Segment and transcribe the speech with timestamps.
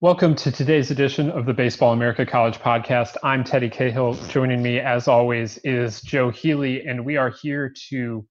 [0.00, 3.16] Welcome to today's edition of the Baseball America College Podcast.
[3.24, 4.14] I'm Teddy Cahill.
[4.28, 8.24] Joining me, as always, is Joe Healy, and we are here to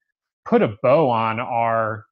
[0.45, 2.05] put a bow on our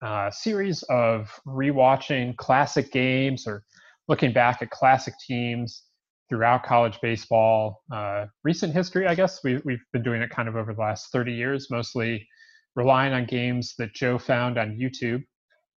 [0.00, 3.64] uh, series of rewatching classic games or
[4.08, 5.82] looking back at classic teams
[6.30, 7.82] throughout college baseball.
[7.92, 9.44] Uh, recent history, I guess.
[9.44, 12.26] We, we've been doing it kind of over the last 30 years, mostly
[12.76, 15.22] relying on games that Joe found on YouTube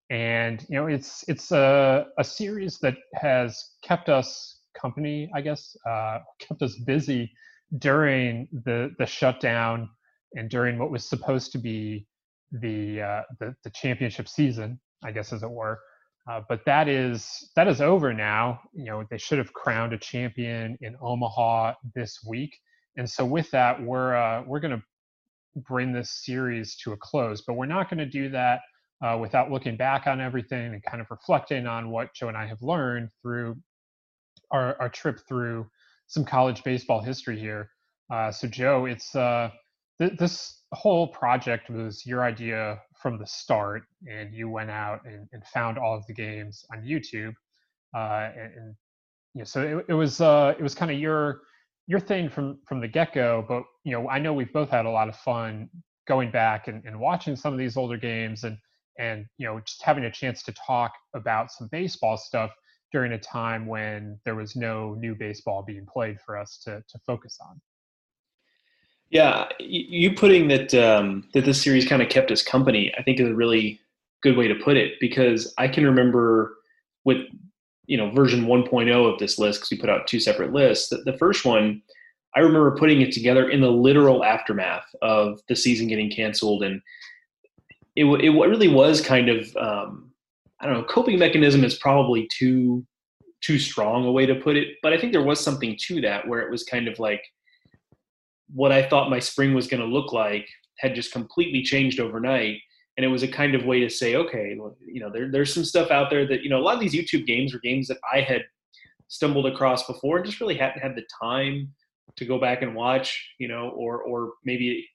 [0.10, 5.76] and you know it's it's a, a series that has kept us company i guess
[5.90, 7.32] uh, kept us busy
[7.80, 9.90] during the the shutdown
[10.36, 12.06] and during what was supposed to be
[12.52, 15.80] the uh, the, the championship season i guess as it were.
[16.30, 18.60] Uh, but that is that is over now.
[18.74, 22.58] You know they should have crowned a champion in omaha this week.
[22.98, 24.84] And so with that we're uh, we're going to
[25.62, 28.60] bring this series to a close but we're not going to do that
[29.04, 32.46] uh, without looking back on everything and kind of reflecting on what Joe and I
[32.46, 33.58] have learned through
[34.52, 35.68] our, our trip through
[36.08, 37.70] some college baseball history here.
[38.12, 39.50] Uh, so, Joe, it's uh,
[40.00, 45.28] th- this whole project was your idea from the start, and you went out and,
[45.32, 47.34] and found all of the games on YouTube,
[47.96, 48.76] uh, and, and
[49.34, 51.42] you know, so it, it was uh, it was kind of your
[51.88, 53.44] your thing from from the get go.
[53.48, 55.70] But you know, I know we've both had a lot of fun
[56.08, 58.58] going back and, and watching some of these older games and
[58.98, 62.52] and you know just having a chance to talk about some baseball stuff
[62.92, 67.00] during a time when there was no new baseball being played for us to to
[67.06, 67.60] focus on.
[69.10, 73.20] Yeah, you putting that um, that this series kind of kept us company, I think
[73.20, 73.80] is a really
[74.22, 76.56] good way to put it because I can remember
[77.04, 77.18] with
[77.86, 80.90] you know version 1.0 of this list because we put out two separate lists.
[80.90, 81.82] The, the first one,
[82.36, 86.82] I remember putting it together in the literal aftermath of the season getting canceled and
[87.96, 90.12] it, it really was kind of um,
[90.60, 92.86] I don't know coping mechanism is probably too
[93.42, 96.28] too strong a way to put it, but I think there was something to that
[96.28, 97.22] where it was kind of like
[98.54, 100.48] what I thought my spring was going to look like
[100.80, 102.60] had just completely changed overnight.
[102.98, 105.66] And it was a kind of way to say, okay, you know, there, there's some
[105.66, 107.98] stuff out there that, you know, a lot of these YouTube games were games that
[108.14, 108.44] I had
[109.10, 111.74] stumbled across before and just really hadn't had the time
[112.16, 114.88] to go back and watch, you know, or, or maybe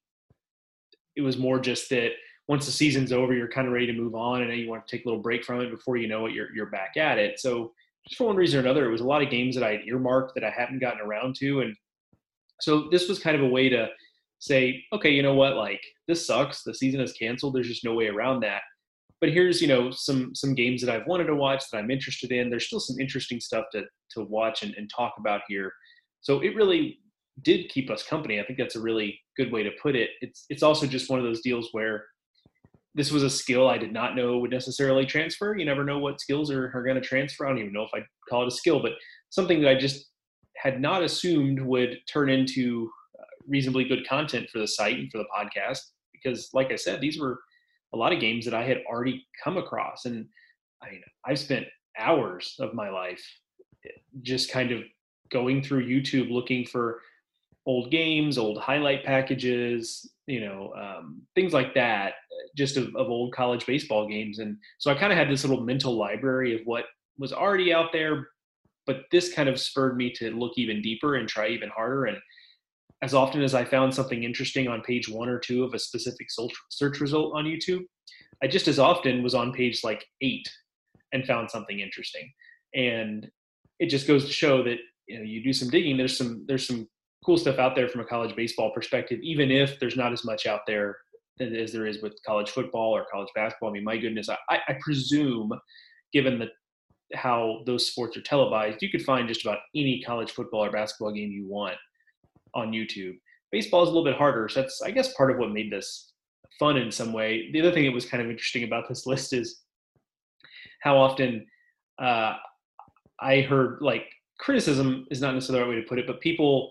[1.16, 2.12] it was more just that
[2.50, 4.84] once the season's over, you're kind of ready to move on, and then you want
[4.84, 7.16] to take a little break from it before you know it, you're you're back at
[7.16, 7.38] it.
[7.38, 7.72] So
[8.08, 9.82] just for one reason or another, it was a lot of games that I had
[9.86, 11.76] earmarked that I hadn't gotten around to, and
[12.60, 13.86] so this was kind of a way to
[14.40, 16.64] say, okay, you know what, like this sucks.
[16.64, 17.54] The season is canceled.
[17.54, 18.62] There's just no way around that.
[19.20, 22.32] But here's you know some some games that I've wanted to watch that I'm interested
[22.32, 22.50] in.
[22.50, 23.84] There's still some interesting stuff to
[24.14, 25.72] to watch and, and talk about here.
[26.20, 26.98] So it really
[27.42, 28.40] did keep us company.
[28.40, 30.10] I think that's a really good way to put it.
[30.20, 32.06] It's it's also just one of those deals where
[32.94, 35.56] this was a skill I did not know would necessarily transfer.
[35.56, 37.46] You never know what skills are, are going to transfer.
[37.46, 38.92] I don't even know if I'd call it a skill, but
[39.30, 40.06] something that I just
[40.56, 45.18] had not assumed would turn into uh, reasonably good content for the site and for
[45.18, 45.80] the podcast.
[46.12, 47.40] Because, like I said, these were
[47.94, 50.04] a lot of games that I had already come across.
[50.04, 50.26] And
[50.82, 51.66] I mean, I've spent
[51.98, 53.22] hours of my life
[53.84, 53.90] eh,
[54.22, 54.82] just kind of
[55.30, 57.00] going through YouTube looking for
[57.66, 62.14] old games, old highlight packages, you know, um, things like that,
[62.56, 64.38] just of, of old college baseball games.
[64.38, 66.84] And so I kind of had this little mental library of what
[67.18, 68.28] was already out there,
[68.86, 72.06] but this kind of spurred me to look even deeper and try even harder.
[72.06, 72.18] And
[73.02, 76.28] as often as I found something interesting on page one or two of a specific
[76.70, 77.84] search result on YouTube,
[78.42, 80.48] I just as often was on page like eight
[81.12, 82.30] and found something interesting.
[82.74, 83.28] And
[83.78, 85.96] it just goes to show that you know you do some digging.
[85.96, 86.88] There's some there's some
[87.24, 90.46] cool stuff out there from a college baseball perspective, even if there's not as much
[90.46, 90.96] out there
[91.40, 93.70] as there is with college football or college basketball.
[93.70, 95.52] I mean, my goodness, I, I presume,
[96.12, 96.48] given the
[97.14, 101.12] how those sports are televised, you could find just about any college football or basketball
[101.12, 101.74] game you want
[102.54, 103.18] on YouTube.
[103.50, 106.12] Baseball is a little bit harder, so that's I guess part of what made this
[106.58, 107.50] fun in some way.
[107.52, 109.62] The other thing that was kind of interesting about this list is
[110.82, 111.46] how often
[112.00, 112.34] uh,
[113.20, 114.06] I heard like
[114.38, 116.70] criticism is not necessarily the right way to put it, but people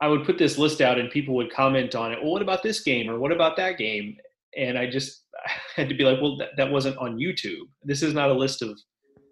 [0.00, 2.18] I would put this list out and people would comment on it.
[2.20, 4.16] Well, what about this game or what about that game?
[4.56, 7.68] And I just I had to be like, well, that, that wasn't on YouTube.
[7.82, 8.78] This is not a list of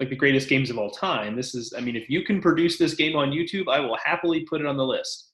[0.00, 1.36] like the greatest games of all time.
[1.36, 4.44] This is, I mean, if you can produce this game on YouTube, I will happily
[4.48, 5.30] put it on the list.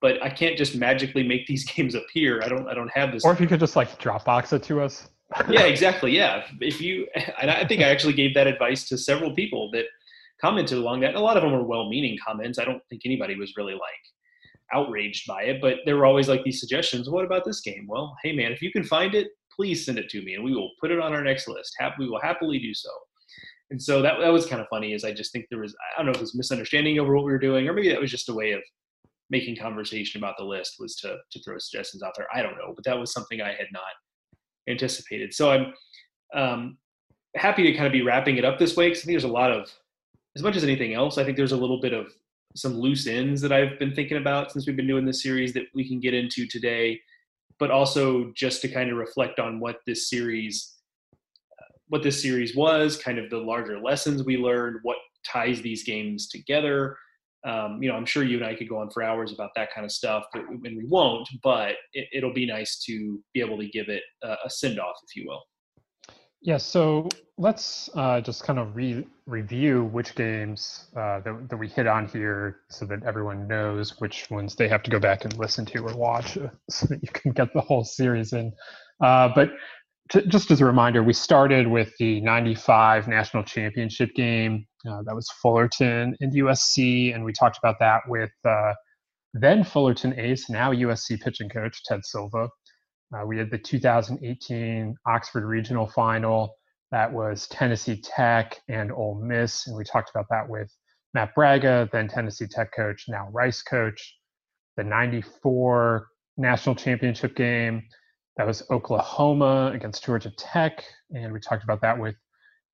[0.00, 2.42] But I can't just magically make these games appear.
[2.42, 2.68] I don't.
[2.68, 3.24] I don't have this.
[3.24, 5.08] Or if you could just like Dropbox it to us.
[5.48, 6.16] yeah, exactly.
[6.16, 7.06] Yeah, if you,
[7.40, 9.84] and I think I actually gave that advice to several people that
[10.40, 11.08] commented along that.
[11.08, 12.58] And a lot of them were well-meaning comments.
[12.58, 13.82] I don't think anybody was really like
[14.72, 17.08] outraged by it, but there were always like these suggestions.
[17.08, 17.86] What about this game?
[17.88, 20.54] Well, hey man, if you can find it, please send it to me, and we
[20.54, 21.74] will put it on our next list.
[21.98, 22.90] we will happily do so.
[23.70, 24.92] And so that that was kind of funny.
[24.92, 27.24] Is I just think there was I don't know if it was misunderstanding over what
[27.24, 28.62] we were doing, or maybe that was just a way of
[29.30, 32.26] making conversation about the list was to to throw suggestions out there.
[32.32, 33.82] I don't know, but that was something I had not
[34.68, 35.34] anticipated.
[35.34, 35.74] So I'm
[36.34, 36.78] um,
[37.36, 39.28] happy to kind of be wrapping it up this way because I think there's a
[39.28, 39.70] lot of,
[40.36, 42.06] as much as anything else, I think there's a little bit of
[42.58, 45.64] some loose ends that I've been thinking about since we've been doing this series that
[45.74, 47.00] we can get into today,
[47.58, 50.76] but also just to kind of reflect on what this series,
[51.88, 56.28] what this series was, kind of the larger lessons we learned, what ties these games
[56.28, 56.96] together,
[57.46, 59.72] um, you know, I'm sure you and I could go on for hours about that
[59.72, 61.28] kind of stuff, but, and we won't.
[61.42, 64.96] But it, will be nice to be able to give it a, a send off,
[65.08, 65.42] if you will.
[66.40, 66.58] Yeah.
[66.58, 71.86] So let's uh, just kind of re- review which games uh, that, that we hit
[71.86, 75.64] on here, so that everyone knows which ones they have to go back and listen
[75.66, 78.52] to or watch, uh, so that you can get the whole series in.
[79.02, 79.50] Uh, but
[80.10, 84.66] to, just as a reminder, we started with the 95 national championship game.
[84.88, 88.72] Uh, that was Fullerton and USC, and we talked about that with uh,
[89.34, 92.48] then Fullerton ace, now USC pitching coach Ted Silva.
[93.14, 96.54] Uh, we had the 2018 Oxford Regional Final.
[96.90, 100.70] That was Tennessee Tech and Ole Miss, and we talked about that with
[101.14, 104.16] Matt Bragga, then Tennessee Tech coach, now Rice coach.
[104.76, 106.06] The 94
[106.36, 107.82] national championship game
[108.36, 112.14] that was Oklahoma against Georgia Tech, and we talked about that with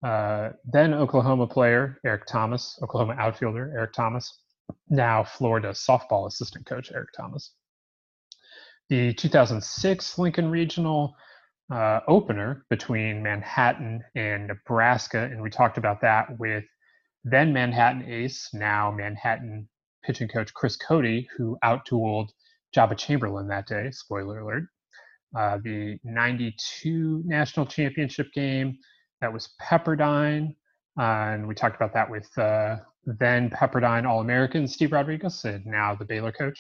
[0.05, 4.41] uh, then Oklahoma player Eric Thomas, Oklahoma outfielder Eric Thomas,
[4.91, 7.53] now Florida softball assistant coach Eric Thomas.
[8.91, 11.15] The 2006 Lincoln Regional
[11.73, 16.65] uh, opener between Manhattan and Nebraska, and we talked about that with
[17.25, 19.69] then Manhattan ace, now Manhattan
[20.05, 22.29] pitching coach Chris Cody, who outdueled
[22.77, 23.91] Joba Chamberlain that day.
[23.91, 24.65] Spoiler alert
[25.37, 28.79] uh, the 92 national championship game.
[29.21, 30.55] That was Pepperdine.
[30.99, 35.67] Uh, and we talked about that with uh, then Pepperdine All American Steve Rodriguez and
[35.67, 36.59] now the Baylor coach.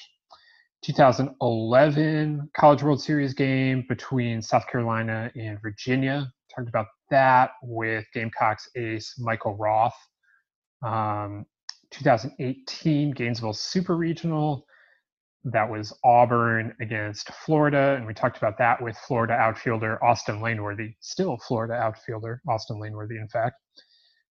[0.84, 6.30] 2011 College World Series game between South Carolina and Virginia.
[6.54, 9.96] Talked about that with Gamecocks ace Michael Roth.
[10.84, 11.46] Um,
[11.90, 14.66] 2018 Gainesville Super Regional
[15.44, 20.94] that was Auburn against Florida, and we talked about that with Florida outfielder Austin Langworthy,
[21.00, 23.56] still Florida outfielder Austin Langworthy, in fact.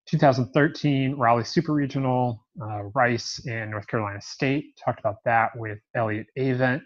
[0.07, 4.77] 2013 Raleigh Super Regional, uh, Rice and North Carolina State.
[4.83, 6.81] Talked about that with Elliott Avent,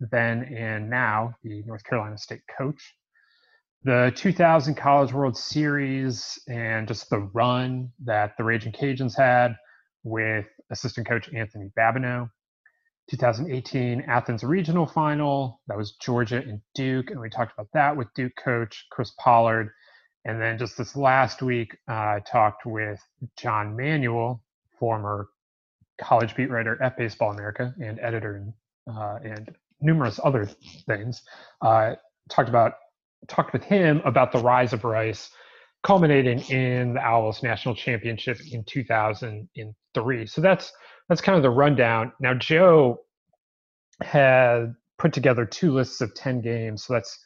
[0.00, 2.94] then and now the North Carolina State coach.
[3.84, 9.56] The 2000 College World Series and just the run that the Raging Cajuns had
[10.04, 12.30] with assistant coach Anthony Babineaux.
[13.10, 15.60] 2018 Athens Regional Final.
[15.66, 19.70] That was Georgia and Duke, and we talked about that with Duke coach Chris Pollard.
[20.24, 23.00] And then just this last week, uh, I talked with
[23.36, 24.42] John Manuel,
[24.78, 25.28] former
[26.00, 28.44] college beat writer at Baseball America and editor
[28.88, 30.48] uh, and numerous other
[30.86, 31.22] things.
[31.60, 31.94] Uh,
[32.30, 32.74] talked about
[33.28, 35.30] talked with him about the rise of Rice,
[35.82, 40.26] culminating in the Owls national championship in 2003.
[40.26, 40.72] So that's
[41.08, 42.12] that's kind of the rundown.
[42.20, 43.00] Now, Joe
[44.00, 46.84] had put together two lists of 10 games.
[46.84, 47.18] So that's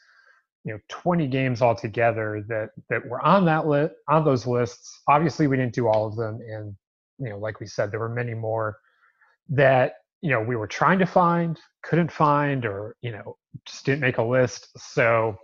[0.66, 5.00] you know 20 games altogether that that were on that list on those lists.
[5.08, 6.76] Obviously we didn't do all of them and
[7.18, 8.76] you know like we said there were many more
[9.49, 14.00] that you know we were trying to find couldn't find or you know just didn't
[14.00, 14.68] make a list.
[14.76, 15.37] So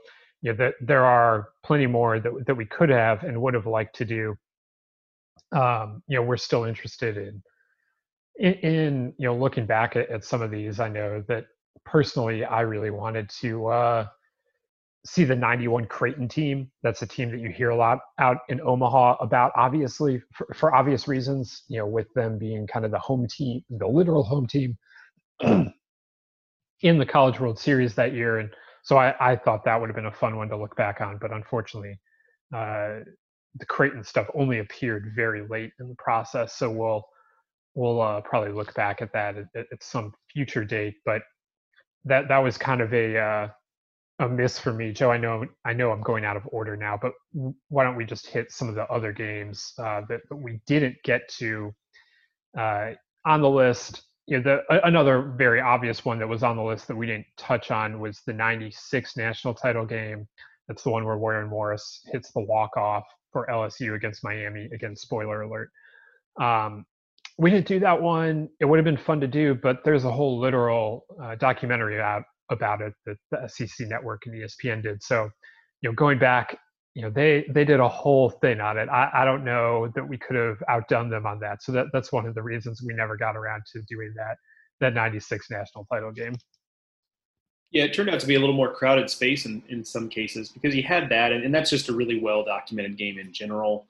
[0.42, 3.66] you know that there are plenty more that, that we could have and would have
[3.66, 4.34] liked to do.
[5.52, 7.42] Um, you know we're still interested in
[8.38, 10.80] in, in you know looking back at, at, some of these.
[10.80, 11.46] I know that
[11.84, 14.06] personally i really wanted to uh,
[15.04, 16.70] see the 91 creighton team.
[16.82, 20.74] That's a team that you hear a lot out in omaha about obviously for, for
[20.74, 24.46] obvious reasons you know with them being kind of the home team the literal home
[24.46, 24.78] team
[25.42, 28.38] in the college world series that year.
[28.38, 28.50] And
[28.82, 31.18] so I, I thought that would have been a fun one to look back on.
[31.18, 31.98] But unfortunately
[32.54, 33.00] uh,
[33.58, 36.54] the creighton stuff only appeared very late in the process.
[36.54, 37.04] So we'll
[37.74, 40.94] we'll uh, probably look back at that at, at, some future date.
[41.04, 41.22] But
[42.04, 43.48] that that was kind of a uh,
[44.18, 45.10] a miss for me, Joe.
[45.10, 47.12] I know I know I'm going out of order now, but
[47.68, 50.96] why don't we just hit some of the other games uh, that, that we didn't
[51.04, 51.74] get to
[52.58, 52.90] uh,
[53.26, 54.02] on the list?
[54.26, 57.26] You know, the another very obvious one that was on the list that we didn't
[57.36, 60.28] touch on was the '96 national title game.
[60.68, 64.68] That's the one where Warren Morris hits the walk off for LSU against Miami.
[64.72, 65.70] Again, spoiler alert.
[66.40, 66.86] Um,
[67.38, 68.48] we didn't do that one.
[68.60, 72.24] It would have been fun to do, but there's a whole literal uh, documentary about
[72.52, 75.02] about it that the SEC network and ESPN did.
[75.02, 75.28] So,
[75.80, 76.56] you know, going back,
[76.94, 78.88] you know, they they did a whole thing on it.
[78.88, 81.62] I, I don't know that we could have outdone them on that.
[81.62, 84.36] So that that's one of the reasons we never got around to doing that
[84.80, 86.34] that 96 national title game.
[87.70, 90.50] Yeah, it turned out to be a little more crowded space in, in some cases
[90.50, 93.88] because you had that, and, and that's just a really well documented game in general.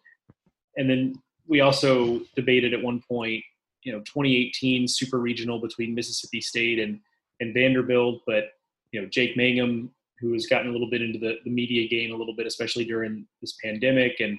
[0.76, 3.42] And then we also debated at one point,
[3.83, 7.00] you know, 2018 super regional between Mississippi State and
[7.43, 8.55] and Vanderbilt, but
[8.93, 12.13] you know, Jake Mangum, who has gotten a little bit into the, the media game
[12.13, 14.39] a little bit, especially during this pandemic, and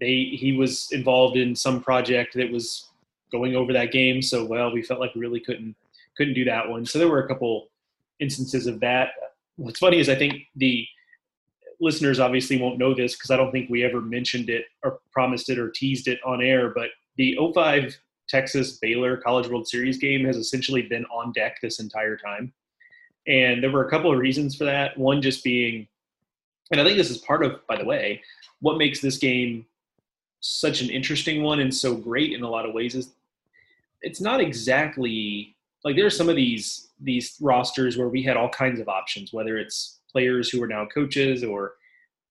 [0.00, 2.90] they he was involved in some project that was
[3.30, 4.22] going over that game.
[4.22, 5.76] So well, we felt like we really couldn't
[6.16, 6.86] couldn't do that one.
[6.86, 7.68] So there were a couple
[8.18, 9.10] instances of that.
[9.56, 10.86] What's funny is I think the
[11.80, 15.48] listeners obviously won't know this because I don't think we ever mentioned it or promised
[15.48, 17.96] it or teased it on air, but the 05
[18.28, 22.52] Texas Baylor College World Series game has essentially been on deck this entire time.
[23.26, 24.96] And there were a couple of reasons for that.
[24.96, 25.86] One just being,
[26.70, 28.22] and I think this is part of, by the way,
[28.60, 29.66] what makes this game
[30.40, 33.12] such an interesting one and so great in a lot of ways is
[34.02, 38.48] it's not exactly like there are some of these these rosters where we had all
[38.48, 41.74] kinds of options, whether it's players who are now coaches or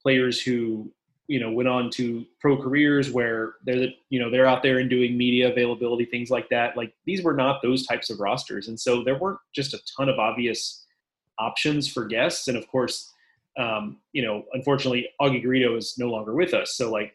[0.01, 0.92] players who
[1.28, 4.90] you know went on to pro careers where they're you know they're out there and
[4.90, 6.78] doing media availability things like that.
[6.78, 8.70] Like these were not those types of rosters.
[8.70, 10.86] And so there weren't just a ton of obvious
[11.40, 12.48] options for guests.
[12.48, 13.14] And of course
[13.60, 16.76] um, you know unfortunately augie garrido is no longer with us.
[16.76, 17.14] So like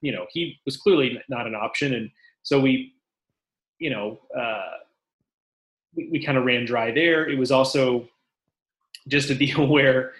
[0.00, 1.94] you know he was clearly not an option.
[1.94, 2.10] And
[2.42, 2.94] so we
[3.78, 4.78] you know uh,
[5.94, 7.28] we, we kind of ran dry there.
[7.28, 8.08] It was also
[9.06, 10.12] just a deal where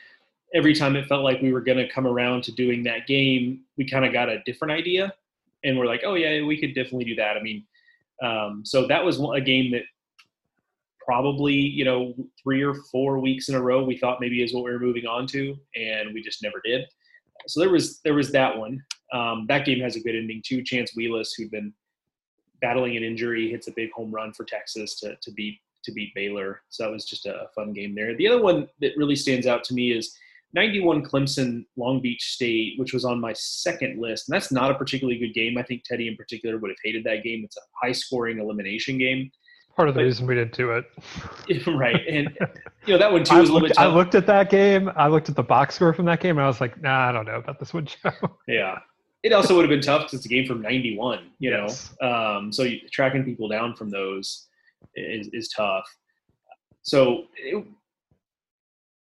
[0.54, 3.60] every time it felt like we were going to come around to doing that game,
[3.76, 5.12] we kind of got a different idea,
[5.64, 7.36] and we're like, oh yeah, we could definitely do that.
[7.36, 7.64] I mean,
[8.22, 9.82] um, so that was a game that
[11.04, 14.64] probably you know three or four weeks in a row we thought maybe is what
[14.64, 16.86] we were moving on to, and we just never did.
[17.46, 18.82] So there was there was that one.
[19.12, 20.62] Um, that game has a good ending too.
[20.62, 21.72] Chance Wheeless, who'd been
[22.60, 26.14] battling an injury, hits a big home run for Texas to to beat to beat
[26.14, 26.62] Baylor.
[26.70, 28.16] So that was just a fun game there.
[28.16, 30.16] The other one that really stands out to me is
[30.54, 34.28] 91 Clemson Long Beach State, which was on my second list.
[34.28, 35.58] And that's not a particularly good game.
[35.58, 37.42] I think Teddy in particular would have hated that game.
[37.44, 39.30] It's a high scoring elimination game.
[39.76, 40.84] Part of the but, reason we didn't do it.
[41.66, 42.00] right.
[42.08, 42.36] And,
[42.86, 43.84] you know, that one too was looked, a little bit tough.
[43.84, 44.90] I looked at that game.
[44.94, 47.12] I looked at the box score from that game and I was like, nah, I
[47.12, 48.12] don't know about this one, Joe.
[48.46, 48.78] Yeah.
[49.24, 51.92] It also would have been tough because it's a game from 91, you yes.
[52.00, 52.08] know?
[52.08, 54.46] Um, so tracking people down from those
[54.94, 55.84] is, is tough.
[56.82, 57.64] So it,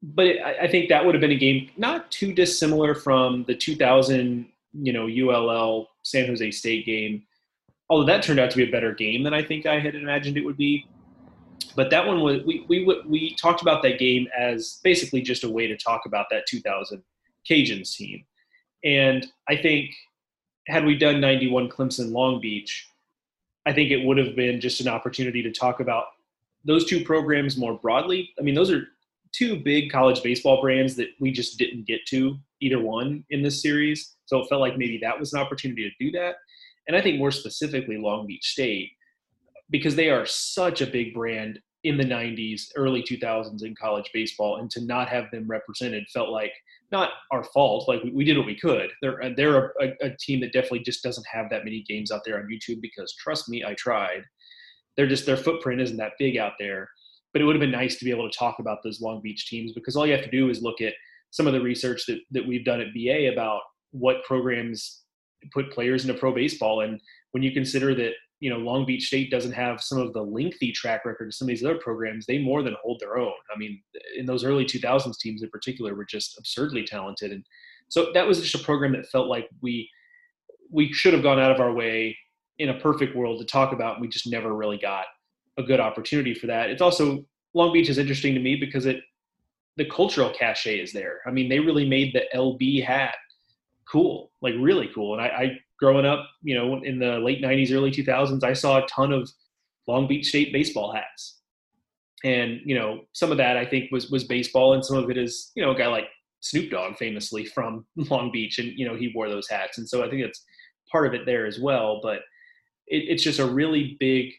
[0.02, 3.54] but it, I think that would have been a game not too dissimilar from the
[3.54, 7.22] 2000, you know, ULL San Jose State game.
[7.88, 10.36] Although that turned out to be a better game than I think I had imagined
[10.36, 10.86] it would be.
[11.74, 15.50] But that one was we we we talked about that game as basically just a
[15.50, 17.02] way to talk about that 2000
[17.48, 18.24] Cajuns team,
[18.84, 19.90] and I think
[20.66, 22.88] had we done 91 Clemson Long Beach,
[23.66, 26.06] I think it would have been just an opportunity to talk about
[26.64, 28.30] those two programs more broadly.
[28.38, 28.88] I mean, those are
[29.36, 33.62] two big college baseball brands that we just didn't get to either one in this
[33.62, 34.16] series.
[34.26, 36.36] So it felt like maybe that was an opportunity to do that.
[36.88, 38.92] And I think more specifically Long Beach State,
[39.70, 44.56] because they are such a big brand in the 90s, early 2000s in college baseball,
[44.56, 46.52] and to not have them represented felt like
[46.92, 47.88] not our fault.
[47.88, 48.90] Like we, did what we could.
[49.02, 52.22] They're uh, they're a, a, team that definitely just doesn't have that many games out
[52.24, 54.22] there on YouTube because trust me, I tried.
[54.96, 56.88] They're just their footprint isn't that big out there
[57.36, 59.46] but it would have been nice to be able to talk about those Long Beach
[59.46, 60.94] teams because all you have to do is look at
[61.32, 65.02] some of the research that, that we've done at BA about what programs
[65.52, 66.80] put players into pro baseball.
[66.80, 66.98] And
[67.32, 70.72] when you consider that, you know, Long Beach State doesn't have some of the lengthy
[70.72, 73.34] track record of some of these other programs, they more than hold their own.
[73.54, 73.82] I mean,
[74.16, 77.32] in those early 2000s teams in particular were just absurdly talented.
[77.32, 77.44] And
[77.88, 79.90] so that was just a program that felt like we,
[80.72, 82.16] we should have gone out of our way
[82.58, 84.00] in a perfect world to talk about.
[84.00, 85.04] We just never really got
[85.58, 86.70] a good opportunity for that.
[86.70, 89.00] It's also Long Beach is interesting to me because it
[89.76, 91.20] the cultural cachet is there.
[91.26, 93.14] I mean, they really made the LB hat
[93.90, 95.12] cool, like really cool.
[95.14, 98.78] And I, I growing up, you know, in the late '90s, early 2000s, I saw
[98.78, 99.30] a ton of
[99.86, 101.40] Long Beach State baseball hats,
[102.24, 105.18] and you know, some of that I think was was baseball, and some of it
[105.18, 106.08] is you know a guy like
[106.40, 110.04] Snoop Dogg, famously from Long Beach, and you know he wore those hats, and so
[110.04, 110.44] I think it's
[110.90, 112.00] part of it there as well.
[112.02, 112.18] But
[112.86, 114.32] it, it's just a really big.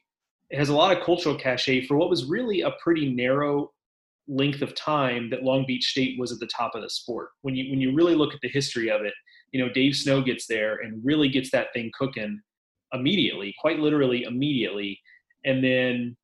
[0.50, 3.72] It has a lot of cultural cachet for what was really a pretty narrow
[4.28, 7.30] length of time that Long Beach State was at the top of the sport.
[7.42, 9.14] When you when you really look at the history of it,
[9.52, 12.42] you know Dave Snow gets there and really gets that thing cooking
[12.94, 15.00] immediately, quite literally immediately,
[15.46, 16.16] and then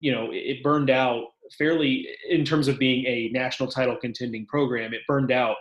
[0.00, 1.24] you know it burned out
[1.58, 4.92] fairly in terms of being a national title contending program.
[4.92, 5.56] It burned out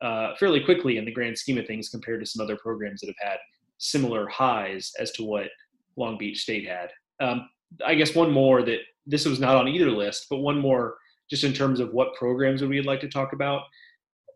[0.00, 3.08] uh, fairly quickly in the grand scheme of things compared to some other programs that
[3.08, 3.38] have had
[3.78, 5.48] similar highs as to what
[5.96, 6.90] Long Beach State had.
[7.20, 7.48] Um,
[7.84, 10.96] I guess one more that this was not on either list, but one more
[11.30, 13.62] just in terms of what programs would we like to talk about.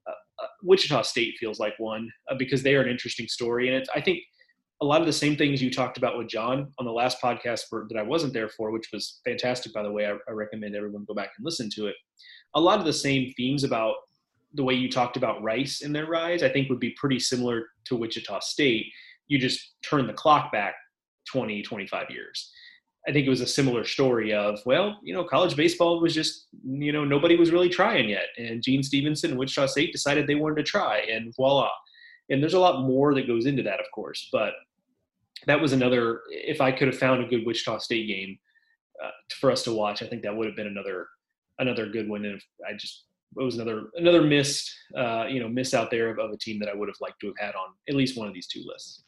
[0.06, 0.12] Uh,
[0.42, 3.88] uh, Wichita State feels like one uh, because they are an interesting story, and it's
[3.94, 4.20] I think
[4.80, 7.62] a lot of the same things you talked about with John on the last podcast
[7.70, 10.06] for, that I wasn't there for, which was fantastic by the way.
[10.06, 11.94] I, I recommend everyone go back and listen to it.
[12.54, 13.94] A lot of the same themes about
[14.54, 17.68] the way you talked about Rice in their rise, I think would be pretty similar
[17.86, 18.86] to Wichita State.
[19.28, 20.74] You just turn the clock back
[21.30, 22.52] 20, 25 years.
[23.06, 26.46] I think it was a similar story of, well, you know, college baseball was just,
[26.64, 28.26] you know, nobody was really trying yet.
[28.38, 31.68] And Gene Stephenson and Wichita State decided they wanted to try, and voila.
[32.30, 34.28] And there's a lot more that goes into that, of course.
[34.30, 34.52] But
[35.46, 38.38] that was another, if I could have found a good Wichita State game
[39.04, 41.08] uh, for us to watch, I think that would have been another
[41.58, 42.24] another good one.
[42.24, 43.04] And I just,
[43.36, 46.60] it was another another missed, uh, you know, miss out there of, of a team
[46.60, 48.62] that I would have liked to have had on at least one of these two
[48.64, 49.02] lists.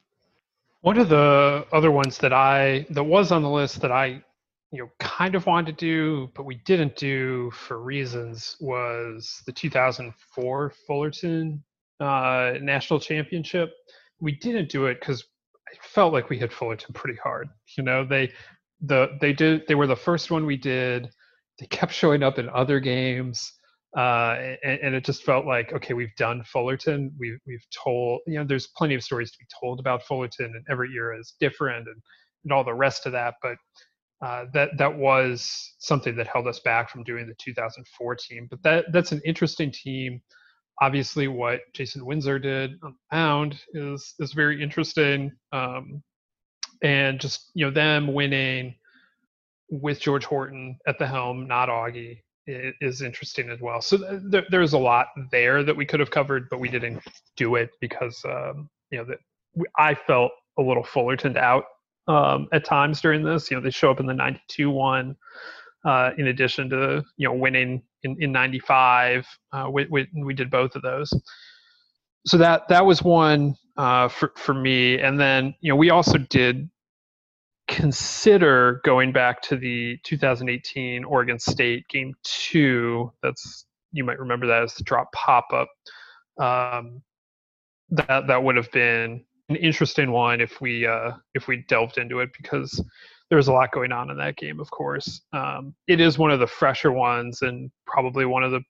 [0.85, 4.23] One of the other ones that I that was on the list that I
[4.71, 9.53] you know kind of wanted to do but we didn't do for reasons was the
[9.53, 11.65] 2004 Fullerton
[12.01, 13.73] uh, national championship.
[14.21, 15.25] We didn't do it because
[15.67, 17.49] I felt like we hit Fullerton pretty hard.
[17.79, 18.31] You know, they
[18.83, 21.09] the they did they were the first one we did.
[21.61, 23.55] They kept showing up in other games
[23.97, 27.13] uh, and, and, it just felt like okay we've done fullerton.
[27.17, 30.65] We've, we've told you know there's plenty of stories to be told about fullerton and
[30.69, 31.97] every era is different and,
[32.43, 33.57] and all the rest of that but
[34.21, 38.61] uh, that that was something that held us back from doing the 2004 team but
[38.65, 40.21] that that's an interesting team.
[40.83, 46.03] Obviously what jason windsor did on the mound is is very interesting um,
[46.83, 48.75] and just you know them winning
[49.71, 53.81] with george horton at the helm not augie is interesting as well.
[53.81, 57.03] So th- there's a lot there that we could have covered, but we didn't
[57.37, 59.19] do it because um, you know that
[59.79, 61.65] I felt a little Fullerton out
[62.09, 63.51] um, at times during this.
[63.51, 65.17] You know, they show up in the '92 one.
[65.85, 70.51] Uh, in addition to you know winning in, in 95 uh, we, we, we did
[70.51, 71.13] both of those
[72.27, 76.17] so that that was one uh, for, for me and then you know we also
[76.17, 76.71] did
[77.69, 83.13] consider going back to the 2018 Oregon State game two.
[83.23, 85.69] That's you might remember that as the drop pop up.
[86.39, 87.03] Um,
[87.91, 92.21] that that would have been an interesting one if we uh, if we delved into
[92.21, 92.83] it because
[93.29, 94.61] there was a lot going on in that game.
[94.61, 98.61] Of course, um, it is one of the fresher ones and probably one of the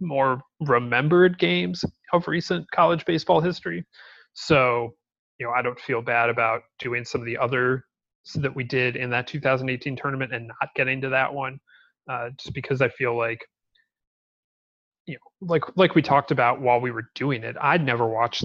[0.00, 3.84] more remembered games of recent college baseball history.
[4.34, 4.94] So,
[5.38, 7.84] you know, I don't feel bad about doing some of the other
[8.34, 11.58] that we did in that 2018 tournament and not getting to that one,
[12.10, 13.40] uh, just because I feel like,
[15.06, 18.44] you know, like like we talked about while we were doing it, I'd never watched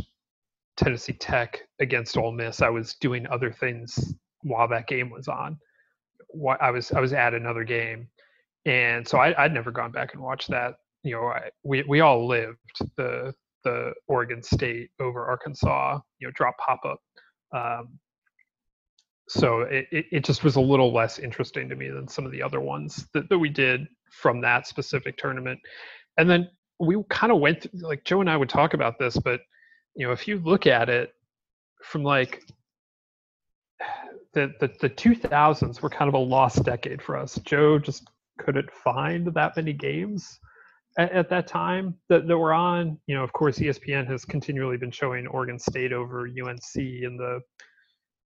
[0.77, 2.61] Tennessee Tech against Ole Miss.
[2.61, 5.57] I was doing other things while that game was on.
[6.59, 8.07] I was I was at another game,
[8.65, 10.75] and so I, would never gone back and watched that.
[11.03, 12.57] You know, I, we we all lived
[12.97, 15.99] the the Oregon State over Arkansas.
[16.19, 16.99] You know, drop pop up.
[17.53, 17.99] Um,
[19.29, 22.41] so it, it just was a little less interesting to me than some of the
[22.41, 25.59] other ones that, that we did from that specific tournament.
[26.17, 29.17] And then we kind of went through, like joe and i would talk about this
[29.17, 29.41] but
[29.95, 31.13] you know if you look at it
[31.83, 32.41] from like
[34.33, 37.39] the, the the 2000s were kind of a lost decade for us.
[37.43, 38.09] Joe just
[38.39, 40.39] couldn't find that many games
[40.97, 42.97] at, at that time that, that were on.
[43.07, 47.41] You know of course espn has continually been showing oregon state over unc in the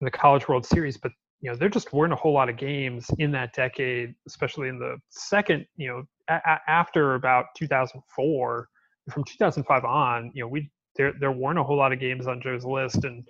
[0.00, 2.56] in the College World Series, but you know there just weren't a whole lot of
[2.56, 8.68] games in that decade, especially in the second, you know, a- after about 2004.
[9.10, 12.40] From 2005 on, you know, we there there weren't a whole lot of games on
[12.40, 13.26] Joe's list, and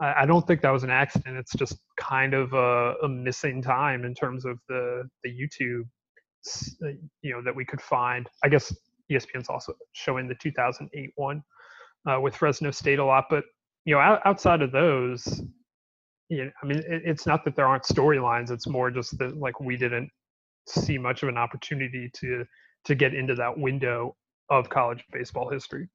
[0.00, 1.36] I, I don't think that was an accident.
[1.36, 5.84] It's just kind of a, a missing time in terms of the the YouTube,
[6.84, 8.28] uh, you know, that we could find.
[8.42, 8.74] I guess
[9.10, 11.42] ESPN's also showing the 2008 one
[12.06, 13.44] uh, with Fresno State a lot, but
[13.84, 15.42] you know, outside of those,
[16.28, 18.50] you know, I mean, it's not that there aren't storylines.
[18.50, 20.10] It's more just that like we didn't
[20.66, 22.44] see much of an opportunity to
[22.84, 24.16] to get into that window
[24.50, 25.88] of college baseball history.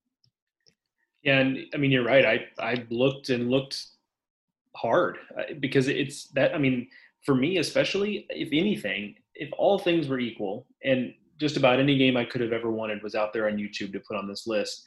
[1.24, 2.26] Yeah, and I mean, you're right.
[2.26, 3.84] I I looked and looked
[4.76, 6.54] hard uh, because it's that.
[6.54, 6.88] I mean,
[7.26, 12.18] for me especially, if anything, if all things were equal, and just about any game
[12.18, 14.84] I could have ever wanted was out there on YouTube to put on this list,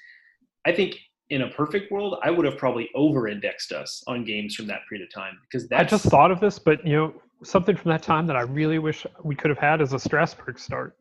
[0.66, 0.98] I think
[1.30, 5.06] in a perfect world, I would have probably over-indexed us on games from that period
[5.06, 7.14] of time because I just thought of this, but you know,
[7.44, 10.58] something from that time that I really wish we could have had is a Strasburg
[10.58, 10.96] start.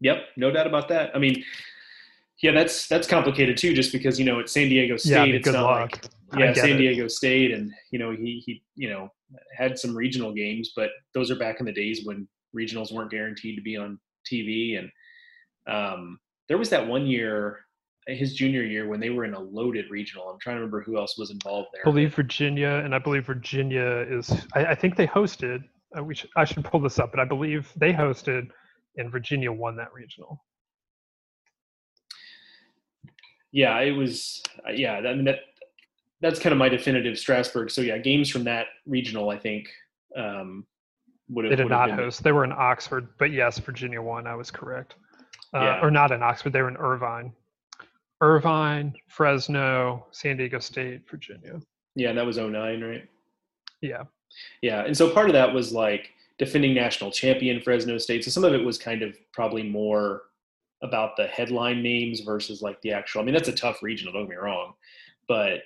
[0.00, 1.14] Yep, no doubt about that.
[1.14, 1.42] I mean,
[2.42, 5.10] yeah, that's that's complicated too, just because you know it's San Diego State.
[5.10, 6.10] Yeah, it's not luck.
[6.32, 6.78] like yeah, San it.
[6.78, 9.08] Diego State, and you know he he you know
[9.56, 13.56] had some regional games, but those are back in the days when regionals weren't guaranteed
[13.56, 13.98] to be on
[14.30, 14.90] TV, and
[15.72, 17.60] um, there was that one year
[18.08, 20.28] his junior year when they were in a loaded regional.
[20.28, 21.82] I'm trying to remember who else was involved there.
[21.84, 24.30] I believe Virginia, and I believe Virginia is.
[24.54, 25.64] I, I think they hosted.
[25.96, 28.48] Uh, we should, I should pull this up, but I believe they hosted,
[28.96, 30.44] and Virginia won that regional.
[33.52, 34.42] Yeah, it was.
[34.66, 35.40] Uh, yeah, I mean that.
[36.22, 37.70] That's kind of my definitive Strasburg.
[37.70, 39.68] So yeah, games from that regional, I think,
[40.16, 40.64] um,
[41.28, 41.50] would have.
[41.50, 41.96] They did not been...
[41.96, 42.22] host.
[42.22, 44.26] They were in Oxford, but yes, Virginia won.
[44.26, 44.94] I was correct.
[45.54, 45.80] Uh, yeah.
[45.82, 46.52] Or not in Oxford.
[46.52, 47.32] They were in Irvine.
[48.20, 51.60] Irvine, Fresno, San Diego State, Virginia.
[51.94, 53.08] Yeah, and that was 09, right?
[53.80, 54.04] Yeah.
[54.62, 54.84] Yeah.
[54.84, 58.24] And so part of that was like defending national champion Fresno State.
[58.24, 60.22] So some of it was kind of probably more
[60.82, 63.22] about the headline names versus like the actual.
[63.22, 64.74] I mean, that's a tough regional, don't get me wrong.
[65.28, 65.60] But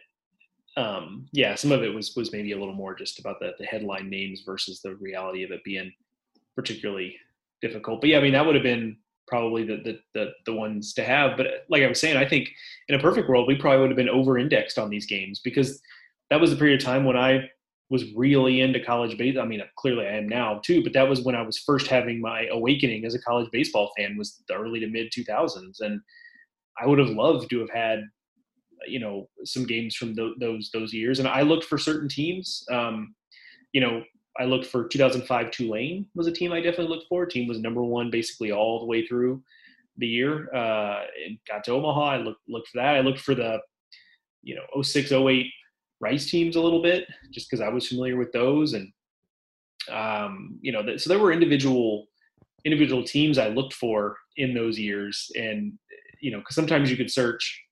[0.76, 3.66] um, yeah, some of it was was maybe a little more just about the, the
[3.66, 5.92] headline names versus the reality of it being
[6.54, 7.16] particularly
[7.60, 8.00] difficult.
[8.00, 8.96] But yeah, I mean, that would have been
[9.30, 11.36] probably the, the, the the ones to have.
[11.38, 12.50] But like I was saying, I think
[12.88, 15.80] in a perfect world, we probably would have been over indexed on these games because
[16.28, 17.48] that was the period of time when I
[17.88, 19.44] was really into college baseball.
[19.44, 22.20] I mean, clearly I am now too, but that was when I was first having
[22.20, 25.80] my awakening as a college baseball fan was the early to mid 2000s.
[25.80, 26.00] And
[26.80, 28.04] I would have loved to have had,
[28.86, 31.18] you know, some games from th- those, those years.
[31.18, 33.14] And I looked for certain teams, um,
[33.72, 34.02] you know,
[34.40, 37.26] I looked for 2005 Tulane was a team I definitely looked for.
[37.26, 39.42] Team was number one basically all the way through
[39.98, 40.52] the year.
[40.54, 41.02] Uh,
[41.46, 42.00] got to Omaha.
[42.00, 42.96] I looked looked for that.
[42.96, 43.58] I looked for the
[44.42, 45.46] you know 06 08
[46.00, 48.90] Rice teams a little bit just because I was familiar with those and
[49.92, 52.06] um, you know so there were individual
[52.64, 55.74] individual teams I looked for in those years and
[56.22, 57.62] you know because sometimes you could search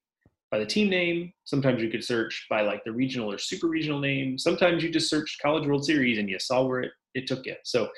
[0.51, 1.33] by the team name.
[1.45, 4.39] Sometimes you could search by like the regional or super regional name.
[4.39, 7.55] Sometimes you just searched College World Series and you saw where it, it took you.
[7.65, 7.89] So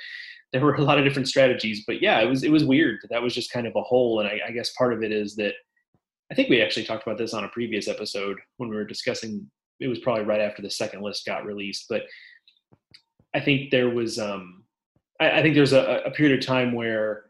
[0.53, 2.99] there were a lot of different strategies, but yeah, it was it was weird.
[3.11, 5.37] That was just kind of a hole, and I, I guess part of it is
[5.37, 5.55] that
[6.31, 9.49] I think we actually talked about this on a previous episode when we were discussing.
[9.79, 12.03] It was probably right after the second list got released, but
[13.35, 14.65] I think there was um,
[15.21, 17.27] I, I think there's a, a period of time where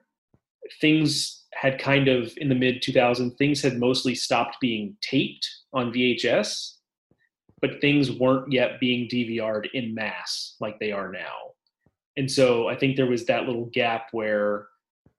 [0.81, 5.93] things had kind of in the mid 2000s things had mostly stopped being taped on
[5.93, 6.75] VHS,
[7.61, 11.37] but things weren't yet being DVR'd in mass like they are now.
[12.17, 14.67] And so I think there was that little gap where,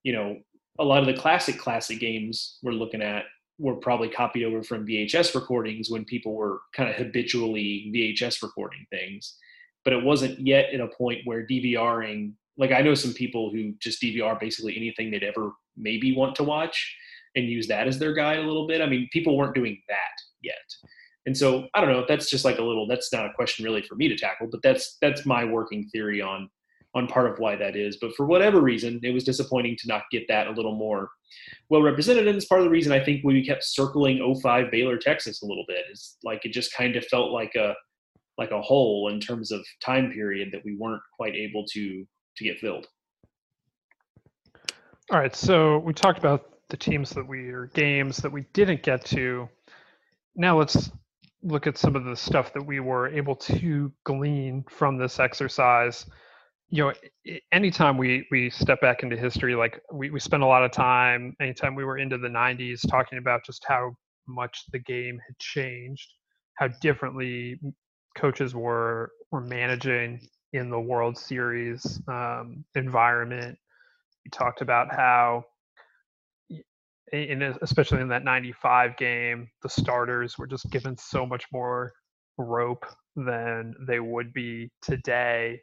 [0.03, 0.37] you know,
[0.79, 3.23] a lot of the classic classic games we're looking at
[3.59, 8.85] were probably copied over from VHS recordings when people were kind of habitually VHS recording
[8.89, 9.37] things.
[9.83, 13.73] But it wasn't yet at a point where DVRing like I know some people who
[13.79, 16.95] just DVR basically anything they'd ever maybe want to watch
[17.35, 18.81] and use that as their guide a little bit.
[18.81, 19.95] I mean, people weren't doing that
[20.41, 20.55] yet.
[21.25, 23.83] And so I don't know, that's just like a little that's not a question really
[23.83, 26.49] for me to tackle, but that's that's my working theory on
[26.93, 27.97] on part of why that is.
[28.01, 31.09] But for whatever reason, it was disappointing to not get that a little more
[31.69, 32.27] well represented.
[32.27, 35.45] And it's part of the reason I think we kept circling 05 Baylor, Texas a
[35.45, 35.85] little bit.
[35.91, 37.75] Is like it just kind of felt like a
[38.37, 42.05] like a hole in terms of time period that we weren't quite able to
[42.37, 42.87] to get filled.
[45.11, 48.81] All right, so we talked about the teams that we or games that we didn't
[48.81, 49.49] get to.
[50.37, 50.89] Now let's
[51.43, 56.05] look at some of the stuff that we were able to glean from this exercise.
[56.69, 56.93] You
[57.25, 60.71] know, anytime we we step back into history, like we, we spend a lot of
[60.71, 63.91] time, anytime we were into the 90s, talking about just how
[64.29, 66.07] much the game had changed,
[66.55, 67.59] how differently
[68.15, 73.57] coaches were were managing in the World Series um, environment.
[74.25, 75.45] We talked about how,
[77.11, 81.91] in, especially in that 95 game, the starters were just given so much more
[82.37, 85.59] rope than they would be today,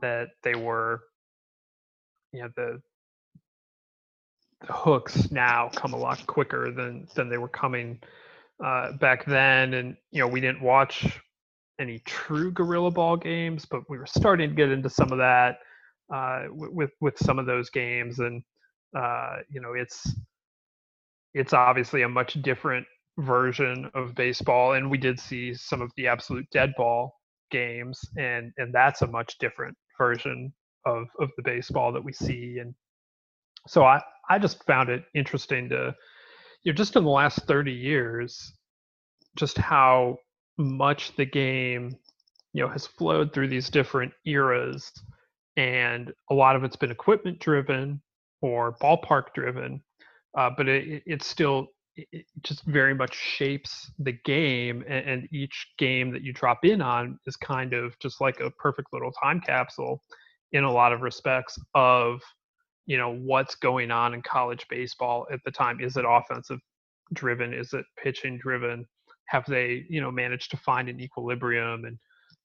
[0.00, 1.00] that they were,
[2.32, 2.80] you know, the,
[4.66, 7.98] the hooks now come a lot quicker than, than they were coming
[8.64, 11.18] uh, back then, and you know we didn't watch
[11.78, 15.58] any true Gorilla Ball games, but we were starting to get into some of that
[16.14, 18.42] uh, with with some of those games, and
[18.96, 20.14] uh, you know it's
[21.34, 22.86] it's obviously a much different
[23.18, 27.14] version of baseball, and we did see some of the absolute dead ball
[27.50, 30.52] games, and and that's a much different version
[30.86, 32.74] of of the baseball that we see, and
[33.68, 35.94] so I I just found it interesting to
[36.64, 38.52] you know just in the last 30 years
[39.36, 40.16] just how
[40.58, 41.96] much the game
[42.52, 44.92] you know has flowed through these different eras
[45.56, 48.00] and a lot of it's been equipment driven
[48.42, 49.82] or ballpark driven
[50.36, 55.66] uh, but it, it still it just very much shapes the game and, and, each
[55.76, 59.40] game that you drop in on is kind of just like a perfect little time
[59.40, 60.02] capsule
[60.52, 62.20] in a lot of respects of
[62.86, 65.80] you know what's going on in college baseball at the time.
[65.80, 66.58] Is it offensive
[67.12, 67.52] driven?
[67.52, 68.86] Is it pitching driven?
[69.28, 71.98] Have they you know managed to find an equilibrium and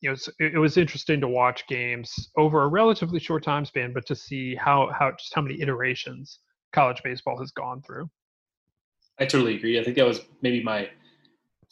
[0.06, 4.06] you know it, was interesting to watch games over a relatively short time span but
[4.06, 6.40] to see how how just how many iterations
[6.72, 8.10] college baseball has gone through.
[9.18, 9.80] I totally agree.
[9.80, 10.90] I think that was maybe my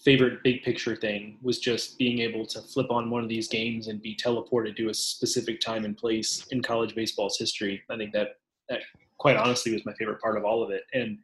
[0.04, 3.88] favorite big picture thing was just being able to flip on one of these games
[3.88, 7.82] and be teleported to a specific time and place in college baseball's history.
[7.90, 8.38] I think that
[8.70, 8.80] that
[9.18, 10.84] quite honestly was my favorite part of all of it.
[10.94, 11.18] And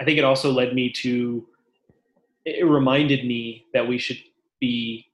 [0.00, 1.48] i think it also led me to
[2.44, 4.18] it reminded me that we should
[4.60, 5.07] be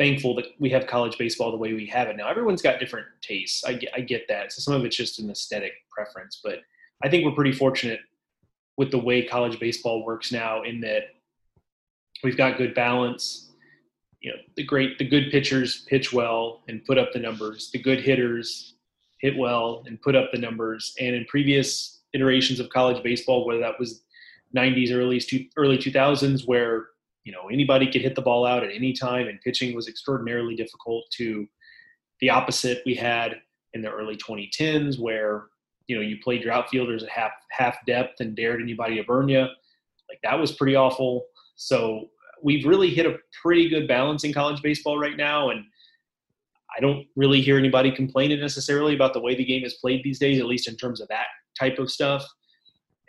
[0.00, 2.26] thankful that we have college baseball the way we have it now.
[2.26, 3.64] Everyone's got different tastes.
[3.64, 4.50] I get, I get that.
[4.50, 6.60] So some of it's just an aesthetic preference, but
[7.04, 8.00] I think we're pretty fortunate
[8.78, 11.02] with the way college baseball works now in that
[12.24, 13.50] we've got good balance.
[14.22, 17.70] You know, the great, the good pitchers pitch well and put up the numbers.
[17.70, 18.76] The good hitters
[19.18, 20.94] hit well and put up the numbers.
[20.98, 24.02] And in previous iterations of college baseball, whether that was
[24.56, 25.20] 90s, early
[25.58, 26.86] early 2000s, where
[27.24, 30.54] you know anybody could hit the ball out at any time, and pitching was extraordinarily
[30.54, 31.04] difficult.
[31.12, 31.46] To
[32.20, 33.36] the opposite, we had
[33.74, 35.46] in the early 2010s, where
[35.86, 39.28] you know you played your outfielders at half half depth and dared anybody to burn
[39.28, 39.40] you.
[39.40, 41.26] Like that was pretty awful.
[41.56, 42.08] So
[42.42, 45.64] we've really hit a pretty good balance in college baseball right now, and
[46.76, 50.18] I don't really hear anybody complaining necessarily about the way the game is played these
[50.18, 51.26] days, at least in terms of that
[51.58, 52.26] type of stuff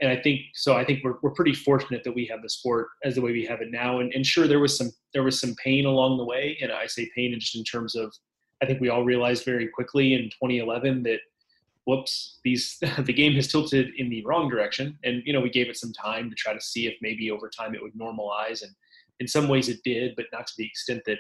[0.01, 0.75] and I think so.
[0.75, 3.45] I think we're we're pretty fortunate that we have the sport as the way we
[3.45, 3.99] have it now.
[3.99, 6.87] And, and sure, there was some there was some pain along the way, and I
[6.87, 8.13] say pain just in terms of
[8.61, 11.19] I think we all realized very quickly in 2011 that
[11.85, 15.69] whoops, these the game has tilted in the wrong direction, and you know we gave
[15.69, 18.71] it some time to try to see if maybe over time it would normalize, and
[19.19, 21.19] in some ways it did, but not to the extent that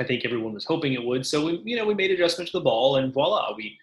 [0.00, 1.26] I think everyone was hoping it would.
[1.26, 3.78] So we you know we made adjustments to the ball, and voila, we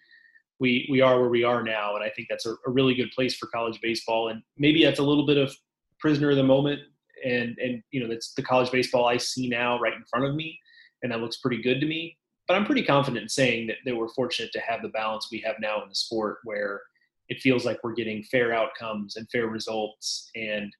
[0.59, 3.11] we we are where we are now, and I think that's a, a really good
[3.11, 4.29] place for college baseball.
[4.29, 5.55] And maybe that's a little bit of
[5.99, 6.81] prisoner of the moment,
[7.25, 10.35] and and you know that's the college baseball I see now right in front of
[10.35, 10.59] me,
[11.03, 12.17] and that looks pretty good to me.
[12.47, 15.39] But I'm pretty confident in saying that, that we're fortunate to have the balance we
[15.45, 16.81] have now in the sport, where
[17.29, 20.75] it feels like we're getting fair outcomes and fair results, and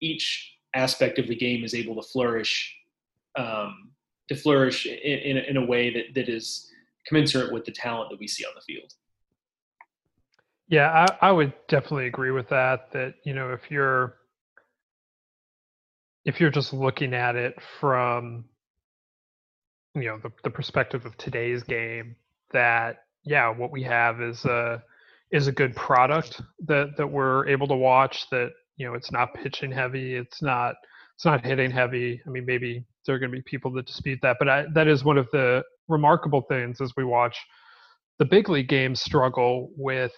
[0.00, 2.74] each aspect of the game is able to flourish
[3.36, 3.90] um,
[4.28, 6.70] to flourish in, in, in a way that, that is
[7.06, 8.92] commensurate with the talent that we see on the field.
[10.68, 12.90] Yeah, I, I would definitely agree with that.
[12.92, 14.16] That you know, if you're
[16.24, 18.44] if you're just looking at it from
[19.94, 22.16] you know the, the perspective of today's game,
[22.52, 24.82] that yeah, what we have is a
[25.30, 28.26] is a good product that that we're able to watch.
[28.30, 30.76] That you know, it's not pitching heavy, it's not
[31.16, 32.20] it's not hitting heavy.
[32.26, 34.88] I mean, maybe there are going to be people that dispute that, but I, that
[34.88, 37.38] is one of the remarkable things as we watch
[38.18, 40.12] the big league games struggle with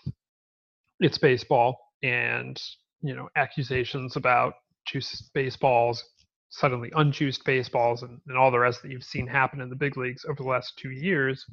[1.00, 2.60] it's baseball and
[3.02, 4.54] you know accusations about
[4.86, 6.02] juiced baseballs
[6.48, 9.96] suddenly unjuiced baseballs and, and all the rest that you've seen happen in the big
[9.96, 11.44] leagues over the last two years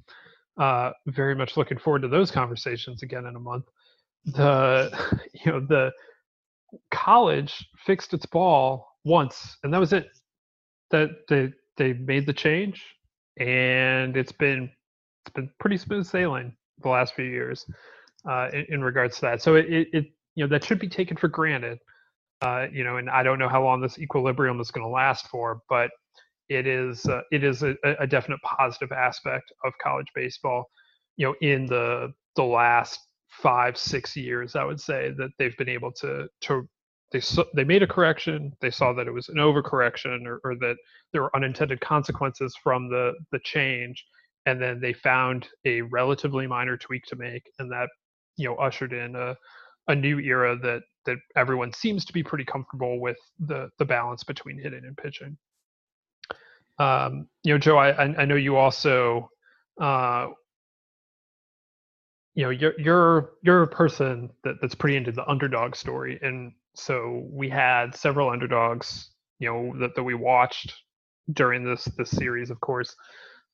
[0.57, 3.65] uh, very much looking forward to those conversations again in a month.
[4.25, 4.91] The
[5.33, 5.91] you know the
[6.91, 10.07] college fixed its ball once and that was it.
[10.91, 12.83] That they they made the change
[13.39, 14.69] and it's been
[15.25, 17.65] it's been pretty smooth sailing the last few years
[18.29, 19.41] uh, in, in, regards to that.
[19.41, 20.05] So it, it, it,
[20.35, 21.79] you know that should be taken for granted.
[22.41, 25.27] Uh, you know, and I don't know how long this equilibrium is going to last
[25.27, 25.91] for, but
[26.49, 30.65] it is uh, it is a, a, definite positive aspect of college baseball.
[31.15, 35.69] You know, in the the last five six years, I would say that they've been
[35.69, 36.67] able to to
[37.11, 37.21] they
[37.53, 38.51] they made a correction.
[38.59, 40.75] They saw that it was an overcorrection or, or that
[41.11, 44.03] there were unintended consequences from the the change,
[44.45, 47.89] and then they found a relatively minor tweak to make, and that
[48.37, 49.35] you know ushered in a
[49.87, 54.23] a new era that that everyone seems to be pretty comfortable with the the balance
[54.23, 55.37] between hitting and pitching.
[56.79, 57.91] Um, you know, Joe, I
[58.21, 59.29] I know you also
[59.79, 60.27] uh,
[62.35, 66.51] you know you're you're you're a person that, that's pretty into the underdog story and
[66.75, 70.73] so we had several underdogs you know that, that we watched
[71.33, 72.95] during this this series of course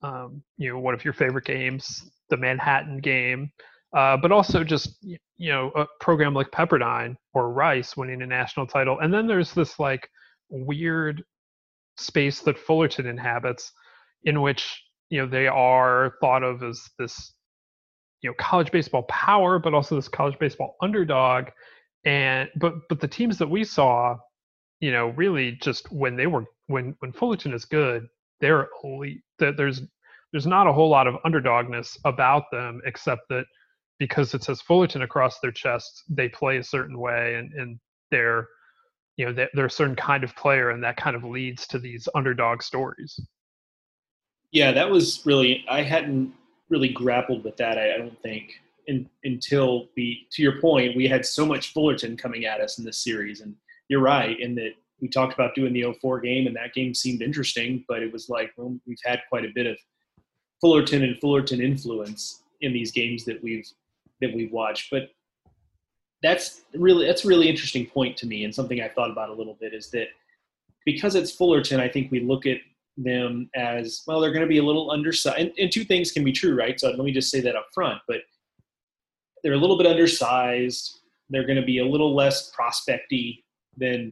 [0.01, 3.51] um, you know one of your favorite games the manhattan game
[3.95, 8.67] uh, but also just you know a program like pepperdine or rice winning a national
[8.67, 10.07] title and then there's this like
[10.49, 11.23] weird
[11.97, 13.71] space that fullerton inhabits
[14.23, 17.33] in which you know they are thought of as this
[18.21, 21.45] you know college baseball power, but also this college baseball underdog.
[22.05, 24.17] And but but the teams that we saw,
[24.79, 28.07] you know, really just when they were when when Fullerton is good,
[28.41, 29.21] they're elite.
[29.39, 29.81] That there's
[30.31, 33.45] there's not a whole lot of underdogness about them, except that
[33.99, 38.47] because it says Fullerton across their chest, they play a certain way, and and they're
[39.17, 41.79] you know they're, they're a certain kind of player, and that kind of leads to
[41.79, 43.19] these underdog stories.
[44.51, 46.33] Yeah, that was really I hadn't
[46.69, 47.77] really grappled with that.
[47.77, 48.53] I, I don't think
[48.87, 52.85] in, until we, to your point, we had so much Fullerton coming at us in
[52.85, 53.55] this series, and
[53.87, 57.21] you're right in that we talked about doing the 04 game, and that game seemed
[57.21, 59.77] interesting, but it was like well, we've had quite a bit of
[60.61, 63.69] Fullerton and Fullerton influence in these games that we've
[64.21, 64.91] that we've watched.
[64.91, 65.09] But
[66.21, 69.33] that's really that's a really interesting point to me, and something I thought about a
[69.33, 70.07] little bit is that
[70.85, 72.57] because it's Fullerton, I think we look at
[73.03, 76.23] them as well they're going to be a little undersized and, and, two things can
[76.23, 78.21] be true right so let me just say that up front but
[79.41, 83.45] they're a little bit undersized they're going to be a little less prospecty
[83.77, 84.11] than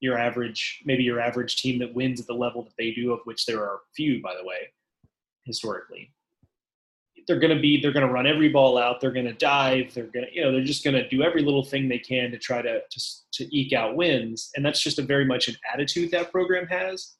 [0.00, 3.20] your average maybe your average team that wins at the level that they do of
[3.24, 4.72] which there are few by the way
[5.44, 6.10] historically
[7.26, 9.92] they're going to be they're going to run every ball out they're going to dive
[9.94, 12.30] they're going to you know they're just going to do every little thing they can
[12.30, 13.00] to try to, to
[13.32, 17.16] to eke out wins and that's just a very much an attitude that program has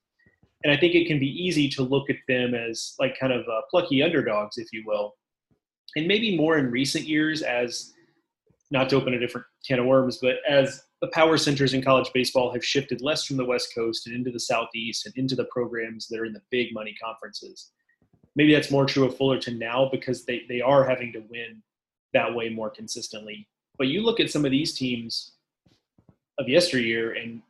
[0.64, 3.42] and I think it can be easy to look at them as like kind of
[3.48, 5.14] uh, plucky underdogs, if you will.
[5.96, 7.92] And maybe more in recent years, as
[8.70, 12.10] not to open a different can of worms, but as the power centers in college
[12.14, 15.44] baseball have shifted less from the West Coast and into the Southeast and into the
[15.46, 17.72] programs that are in the big money conferences.
[18.34, 21.62] Maybe that's more true of Fullerton now because they, they are having to win
[22.14, 23.46] that way more consistently.
[23.78, 25.32] But you look at some of these teams
[26.38, 27.42] of yesteryear, and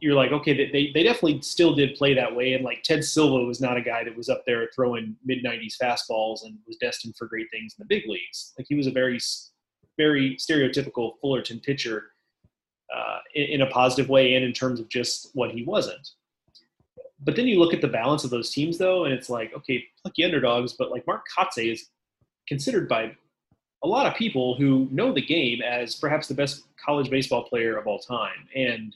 [0.00, 2.54] you're like, okay, they, they definitely still did play that way.
[2.54, 5.76] And like Ted Silva was not a guy that was up there throwing mid 90s
[5.80, 8.52] fastballs and was destined for great things in the big leagues.
[8.58, 9.18] Like he was a very,
[9.98, 12.12] very stereotypical Fullerton pitcher
[12.94, 16.08] uh, in, in, a positive way and in terms of just what he wasn't.
[17.22, 19.84] But then you look at the balance of those teams though, and it's like, okay,
[20.02, 21.88] plucky underdogs, but like Mark Kotsay is
[22.48, 23.12] considered by
[23.82, 27.76] a lot of people who know the game as perhaps the best college baseball player
[27.76, 28.48] of all time.
[28.54, 28.94] And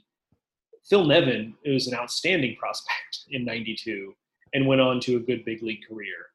[0.89, 4.15] Phil Nevin was an outstanding prospect in 92
[4.53, 6.27] and went on to a good big league career.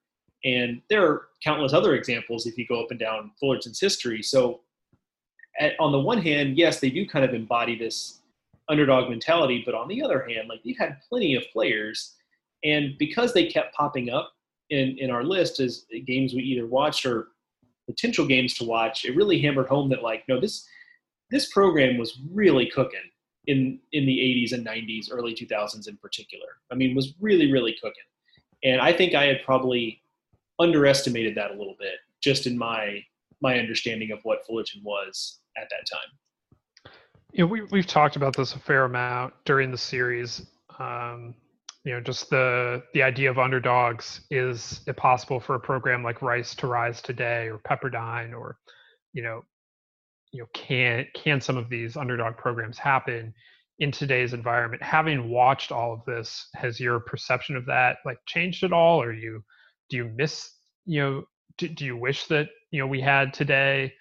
[0.44, 4.24] And there are countless other examples if you go up and down Fullerton's history.
[4.24, 4.62] So,
[5.60, 8.19] at, on the one hand, yes, they do kind of embody this
[8.70, 12.16] underdog mentality, but on the other hand, like they've had plenty of players,
[12.64, 14.32] and because they kept popping up
[14.70, 17.30] in in our list as games we either watched or
[17.88, 20.68] potential games to watch, it really hammered home that like, no, this
[21.32, 23.00] this program was really cooking
[23.48, 26.48] in in the 80s and 90s, early 2000s in particular.
[26.72, 28.04] I mean, was really really cooking,
[28.64, 30.02] and I think I had probably
[30.60, 33.04] underestimated that a little bit just in my
[33.42, 36.10] my understanding of what Fullerton was at that time.
[37.32, 40.42] You know, we we've talked about this a fair amount during the series.
[40.80, 41.36] Um,
[41.84, 46.22] you know, just the the idea of underdogs is it possible for a program like
[46.22, 48.58] Rice to rise today, or Pepperdine, or
[49.14, 49.44] you know,
[50.32, 53.34] you know can can some of these underdog programs happen
[53.78, 54.82] in today's environment?
[54.82, 59.02] Having watched all of this has your perception of that like changed at all?
[59.02, 59.44] Or you
[59.90, 60.52] do you miss
[60.86, 61.24] you know
[61.58, 63.94] do, do you wish that you know we had today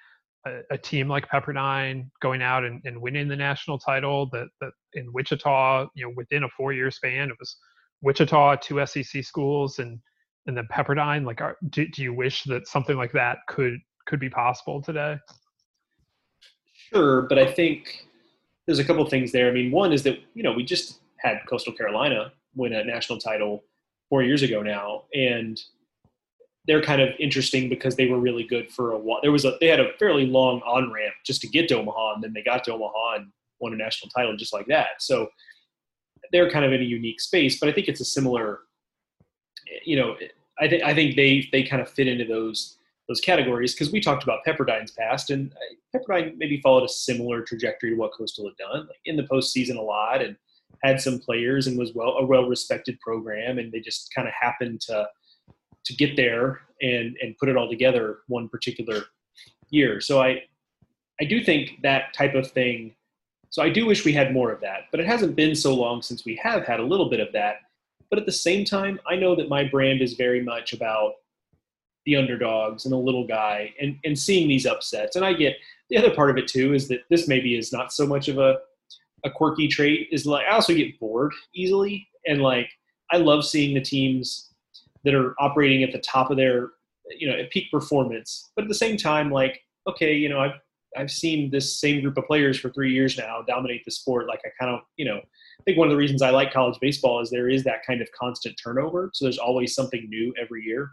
[0.48, 4.70] a, a team like pepperdine going out and, and winning the national title that, that
[4.94, 7.56] in wichita you know within a four year span it was
[8.02, 9.98] wichita two sec schools and
[10.46, 14.20] and then pepperdine like are, do, do you wish that something like that could could
[14.20, 15.16] be possible today
[16.92, 18.06] Sure, but I think
[18.66, 19.48] there's a couple things there.
[19.48, 23.18] I mean, one is that you know we just had Coastal Carolina win a national
[23.18, 23.64] title
[24.08, 25.60] four years ago now, and
[26.68, 29.20] they're kind of interesting because they were really good for a while.
[29.22, 32.14] There was a they had a fairly long on ramp just to get to Omaha,
[32.14, 34.88] and then they got to Omaha and won a national title just like that.
[35.00, 35.30] So
[36.30, 38.60] they're kind of in a unique space, but I think it's a similar.
[39.84, 40.16] You know,
[40.60, 42.76] I think I think they they kind of fit into those
[43.08, 47.40] those categories because we talked about Pepperdine's past, and uh, Pepperdine maybe followed a similar
[47.40, 50.36] trajectory to what Coastal had done, like in the postseason a lot, and
[50.84, 54.34] had some players and was well a well respected program, and they just kind of
[54.38, 55.08] happened to
[55.84, 59.04] to get there and and put it all together one particular
[59.70, 60.00] year.
[60.00, 60.42] So I
[61.20, 62.94] I do think that type of thing.
[63.50, 66.02] So I do wish we had more of that, but it hasn't been so long
[66.02, 67.56] since we have had a little bit of that.
[68.10, 71.14] But at the same time, I know that my brand is very much about
[72.06, 75.16] the underdogs and the little guy and, and seeing these upsets.
[75.16, 75.56] And I get
[75.90, 78.38] the other part of it too is that this maybe is not so much of
[78.38, 78.58] a,
[79.24, 82.08] a quirky trait is like I also get bored easily.
[82.26, 82.70] And like
[83.10, 84.54] I love seeing the teams
[85.04, 86.70] that are operating at the top of their,
[87.18, 88.50] you know, at peak performance.
[88.54, 90.60] But at the same time, like, okay, you know, I've
[90.96, 94.26] I've seen this same group of players for three years now dominate the sport.
[94.26, 96.78] Like I kind of, you know, I think one of the reasons I like college
[96.80, 99.10] baseball is there is that kind of constant turnover.
[99.12, 100.92] So there's always something new every year.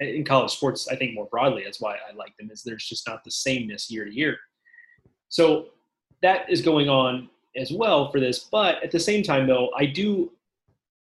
[0.00, 2.50] In college sports, I think more broadly, that's why I like them.
[2.52, 4.36] Is there's just not the sameness year to year.
[5.28, 5.68] So
[6.22, 8.40] that is going on as well for this.
[8.40, 10.32] But at the same time, though, I do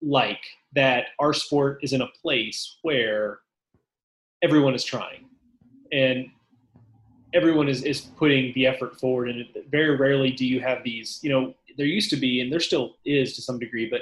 [0.03, 0.41] like
[0.75, 3.39] that our sport is in a place where
[4.43, 5.25] everyone is trying.
[5.91, 6.27] And
[7.33, 9.29] everyone is, is putting the effort forward.
[9.29, 12.59] And very rarely do you have these you know there used to be and there
[12.59, 14.01] still is to some degree but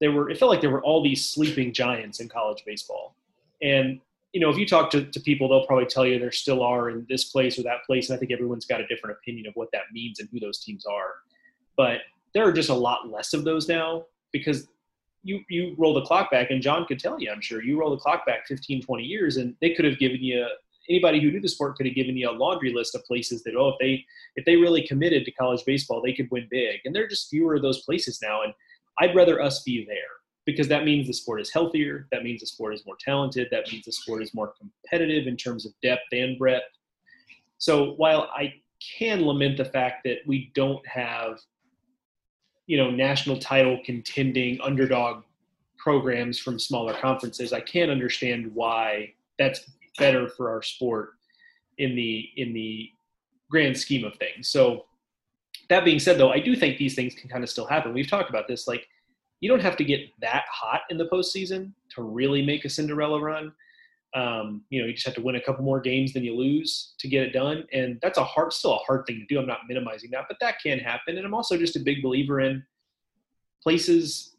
[0.00, 3.16] there were it felt like there were all these sleeping giants in college baseball.
[3.62, 4.00] And
[4.32, 6.90] you know if you talk to, to people they'll probably tell you there still are
[6.90, 8.08] in this place or that place.
[8.08, 10.60] And i think everyone's got a different opinion of what that means and who those
[10.60, 11.14] teams are.
[11.76, 12.00] But
[12.34, 14.68] there are just a lot less of those now because
[15.22, 17.90] you you roll the clock back and john could tell you i'm sure you roll
[17.90, 20.46] the clock back 15 20 years and they could have given you
[20.88, 23.54] anybody who knew the sport could have given you a laundry list of places that
[23.56, 24.04] oh if they
[24.36, 26.80] if they really committed to college baseball they could win big.
[26.84, 28.52] And there are just fewer of those places now and
[29.00, 29.96] i'd rather us be there
[30.46, 33.70] because that means the sport is healthier that means the sport is more talented that
[33.70, 36.64] means the sport is more competitive in terms of depth and breadth.
[37.58, 38.54] So while i
[38.98, 41.38] can lament the fact that we don't have
[42.70, 45.22] you know national title contending underdog
[45.76, 51.14] programs from smaller conferences i can't understand why that's better for our sport
[51.78, 52.90] in the in the
[53.50, 54.48] grand scheme of things.
[54.48, 54.86] So
[55.68, 57.92] that being said, though, I do think these things can kind of still happen.
[57.92, 58.68] We've talked about this.
[58.68, 58.86] Like,
[59.40, 63.20] you don't have to get that hot in the postseason to really make a Cinderella
[63.20, 63.52] run.
[64.14, 66.94] Um, you know, you just have to win a couple more games than you lose
[66.98, 69.40] to get it done, and that's a hard, still a hard thing to do.
[69.40, 71.16] I'm not minimizing that, but that can happen.
[71.16, 72.64] And I'm also just a big believer in
[73.62, 74.30] places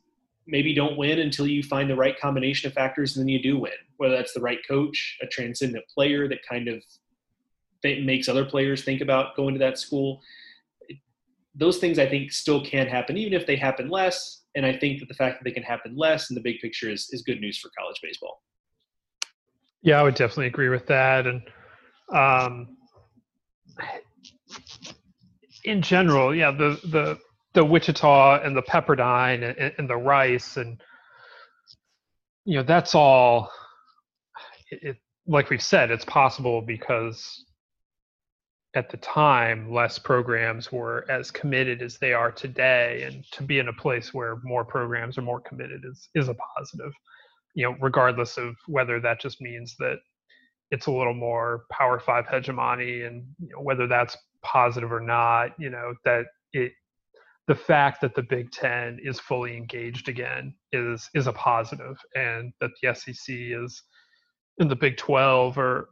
[0.47, 3.57] maybe don't win until you find the right combination of factors and then you do
[3.57, 6.83] win whether that's the right coach a transcendent player that kind of
[7.83, 10.21] makes other players think about going to that school
[11.55, 14.99] those things i think still can happen even if they happen less and i think
[14.99, 17.39] that the fact that they can happen less in the big picture is, is good
[17.39, 18.41] news for college baseball
[19.81, 21.41] yeah i would definitely agree with that and
[22.13, 22.77] um,
[25.63, 27.17] in general yeah the the
[27.53, 30.81] the Wichita and the Pepperdine and, and the Rice and
[32.45, 33.51] you know that's all.
[34.71, 37.45] It, it, like we've said, it's possible because
[38.73, 43.59] at the time less programs were as committed as they are today, and to be
[43.59, 46.93] in a place where more programs are more committed is is a positive.
[47.53, 49.97] You know, regardless of whether that just means that
[50.71, 55.51] it's a little more Power Five hegemony, and you know, whether that's positive or not.
[55.59, 56.71] You know that it
[57.47, 62.53] the fact that the Big Ten is fully engaged again is is a positive, and
[62.61, 63.83] that the SEC is
[64.59, 65.89] in the Big Twelve are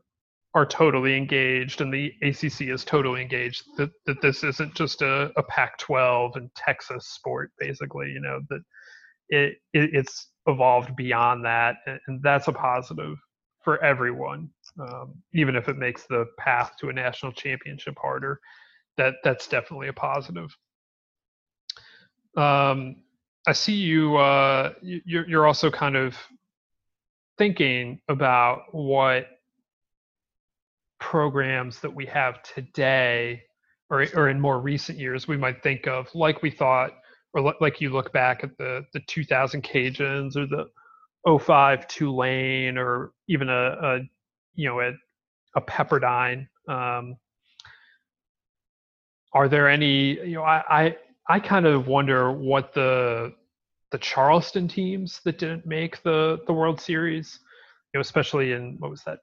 [0.56, 3.64] are totally engaged, and the ACC is totally engaged.
[3.78, 8.10] That that this isn't just a, a Pac-12 and Texas sport, basically.
[8.10, 8.62] You know that
[9.30, 11.78] it, it it's evolved beyond that,
[12.08, 13.18] and, that's a positive
[13.64, 18.40] for everyone, um, even if it makes the path to a national championship harder.
[18.98, 20.56] That that's definitely a positive.
[22.36, 22.98] Um,
[23.48, 24.18] I see you.
[24.18, 26.16] Uh, you're, you're also kind of
[27.38, 29.28] thinking about what
[31.00, 33.44] programs that we have today,
[33.90, 36.92] or or in more recent years, we might think of, like we thought,
[37.34, 40.70] or like you look back at the the 2000 Cajuns or the
[41.40, 44.00] 05 Tulane, or even a, a
[44.56, 44.92] you know a,
[45.56, 46.48] a Pepperdine.
[46.68, 47.18] Um,
[49.34, 50.20] are there any?
[50.26, 53.34] You know, I, I I kind of wonder what the
[53.92, 57.40] the Charleston teams that didn't make the the World Series,
[57.94, 59.20] you know, especially in what was that,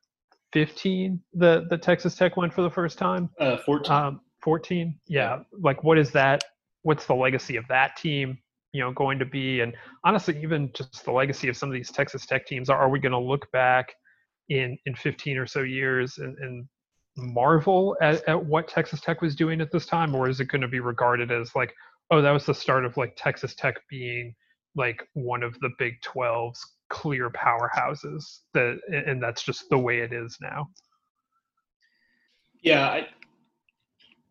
[0.53, 3.31] 15 the the Texas Tech went for the first time.
[3.41, 3.93] Uh, 14.
[3.93, 4.99] Um, 14.
[5.09, 5.41] Yeah.
[5.61, 6.45] Like, what is that?
[6.87, 8.39] What's the legacy of that team?
[8.73, 9.75] You know, going to be, and
[10.05, 12.69] honestly, even just the legacy of some of these Texas Tech teams.
[12.69, 13.95] Are, we going to look back
[14.49, 16.69] in in 15 or so years and, and
[17.17, 20.61] marvel at, at what Texas Tech was doing at this time, or is it going
[20.61, 21.75] to be regarded as like,
[22.11, 24.35] oh, that was the start of like Texas Tech being
[24.77, 30.13] like one of the Big 12's clear powerhouses that and that's just the way it
[30.13, 30.69] is now
[32.63, 33.07] yeah I,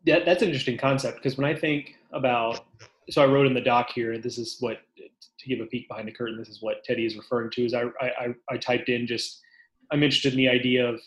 [0.05, 2.65] that, that's an interesting concept because when i think about
[3.09, 4.79] so i wrote in the doc here this is what
[5.37, 7.73] to give a peek behind the curtain this is what teddy is referring to is
[7.73, 9.41] i i, I typed in just
[9.91, 10.99] i'm interested in the idea of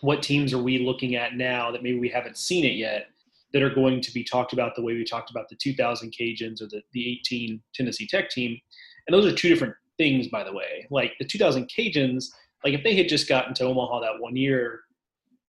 [0.00, 3.08] what teams are we looking at now that maybe we haven't seen it yet
[3.52, 6.60] that are going to be talked about the way we talked about the 2000 cajuns
[6.60, 8.58] or the, the 18 tennessee tech team
[9.06, 10.86] and those are two different things, by the way.
[10.90, 12.26] Like the 2000 Cajuns,
[12.64, 14.80] like if they had just gotten to Omaha that one year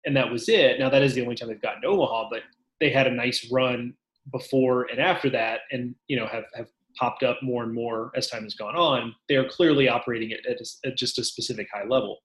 [0.06, 2.42] and that was it, now that is the only time they've gotten to Omaha, but
[2.80, 3.94] they had a nice run
[4.32, 6.68] before and after that and, you know, have, have
[6.98, 9.14] popped up more and more as time has gone on.
[9.28, 12.20] They're clearly operating at, at, a, at just a specific high level.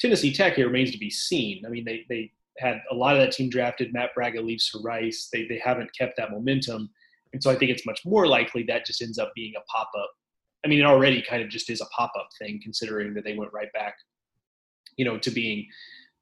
[0.00, 1.64] Tennessee Tech, it remains to be seen.
[1.66, 3.92] I mean, they, they had a lot of that team drafted.
[3.92, 5.28] Matt Bragga leaves for Rice.
[5.32, 6.90] They, they haven't kept that momentum.
[7.32, 9.90] And so I think it's much more likely that just ends up being a pop
[9.98, 10.10] up
[10.64, 13.36] I mean, it already kind of just is a pop up thing, considering that they
[13.36, 13.94] went right back,
[14.96, 15.66] you know, to being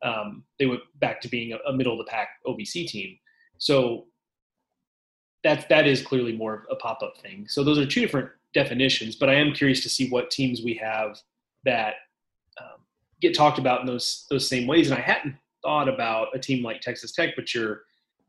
[0.03, 3.17] um, they went back to being a, a middle of the pack OVC team.
[3.59, 4.07] So
[5.47, 7.47] that's that is clearly more of a pop up thing.
[7.49, 9.15] So those are two different definitions.
[9.15, 11.19] But I am curious to see what teams we have
[11.65, 11.95] that
[12.61, 12.81] um,
[13.21, 14.91] get talked about in those those same ways.
[14.91, 17.83] And I hadn't thought about a team like Texas Tech, but you're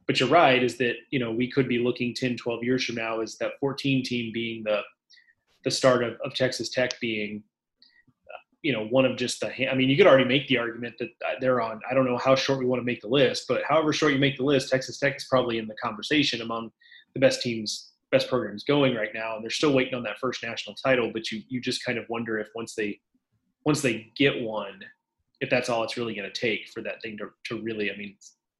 [0.05, 2.95] but you're right is that you know we could be looking 10 12 years from
[2.95, 4.81] now is that 14 team being the
[5.63, 7.43] the start of, of Texas Tech being,
[8.29, 9.71] uh, you know, one of just the.
[9.71, 11.81] I mean, you could already make the argument that uh, they're on.
[11.89, 14.19] I don't know how short we want to make the list, but however short you
[14.19, 16.71] make the list, Texas Tech is probably in the conversation among
[17.13, 20.43] the best teams, best programs going right now, and they're still waiting on that first
[20.43, 21.11] national title.
[21.11, 22.99] But you you just kind of wonder if once they
[23.65, 24.79] once they get one,
[25.41, 27.91] if that's all it's really going to take for that thing to to really.
[27.91, 28.15] I mean,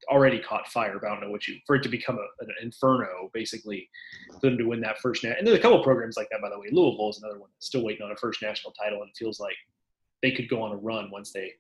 [0.10, 2.50] already caught fire, but I don't know what you for it to become a, an
[2.62, 3.90] inferno, basically,
[4.34, 5.38] for them to win that first net.
[5.38, 6.68] And there's a couple programs like that, by the way.
[6.72, 9.40] Louisville is another one that's still waiting on a first national title, and it feels
[9.40, 9.56] like
[10.22, 11.52] they could go on a run once they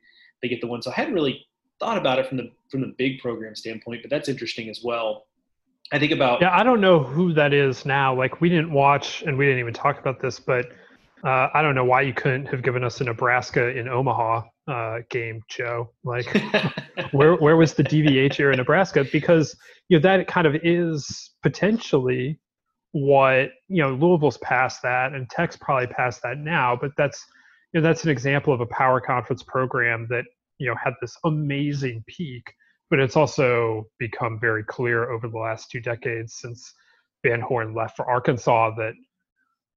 [0.41, 0.81] they get the one.
[0.81, 1.45] So I hadn't really
[1.79, 5.27] thought about it from the from the big program standpoint, but that's interesting as well.
[5.91, 6.55] I think about yeah.
[6.55, 8.13] I don't know who that is now.
[8.15, 10.67] Like we didn't watch, and we didn't even talk about this, but
[11.23, 14.99] uh, I don't know why you couldn't have given us a Nebraska in Omaha uh,
[15.09, 15.91] game, Joe.
[16.03, 16.25] Like,
[17.11, 19.05] where where was the DVH here in Nebraska?
[19.11, 19.55] Because
[19.89, 22.39] you know that kind of is potentially
[22.91, 26.77] what you know Louisville's past that, and Tech's probably past that now.
[26.79, 27.25] But that's
[27.73, 30.25] you know that's an example of a power conference program that
[30.57, 32.43] you know had this amazing peak,
[32.89, 36.73] but it's also become very clear over the last two decades since
[37.25, 38.93] Van Horn left for Arkansas that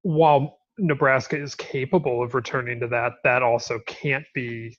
[0.03, 4.77] while Nebraska is capable of returning to that, that also can't be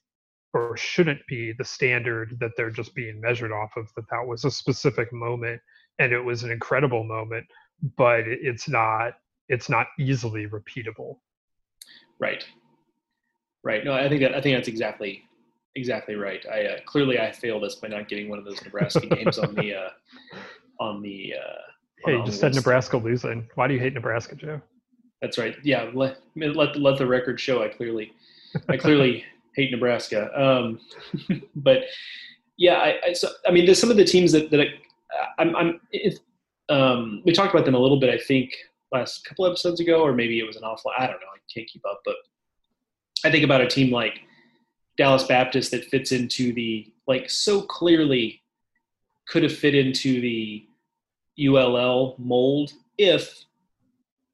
[0.53, 3.87] or shouldn't be the standard that they're just being measured off of.
[3.95, 5.59] That that was a specific moment
[5.99, 7.45] and it was an incredible moment,
[7.97, 9.13] but it's not
[9.49, 11.17] it's not easily repeatable.
[12.19, 12.45] Right.
[13.63, 13.83] Right.
[13.83, 15.23] No, I think that I think that's exactly
[15.75, 16.45] exactly right.
[16.51, 19.55] I uh, clearly I failed us by not getting one of those Nebraska games on
[19.55, 19.89] the uh,
[20.79, 21.33] on the.
[21.35, 21.61] Uh,
[22.05, 23.47] hey, you just said Nebraska losing.
[23.55, 24.61] Why do you hate Nebraska, Joe?
[25.21, 25.55] That's right.
[25.63, 27.63] Yeah, let let let the record show.
[27.63, 28.11] I clearly,
[28.69, 29.23] I clearly
[29.55, 30.29] hate Nebraska.
[30.39, 30.79] Um,
[31.55, 31.83] but
[32.57, 34.67] yeah, I, I, so I mean, there's some of the teams that that I,
[35.39, 36.17] I'm, I'm if,
[36.69, 38.09] um, we talked about them a little bit.
[38.09, 38.51] I think
[38.91, 40.91] last couple episodes ago, or maybe it was an awful.
[40.97, 41.27] I don't know.
[41.33, 42.15] I can't keep up, but
[43.25, 44.19] I think about a team like
[44.97, 48.41] Dallas Baptist that fits into the like so clearly
[49.27, 50.67] could have fit into the
[51.39, 53.45] ULL mold if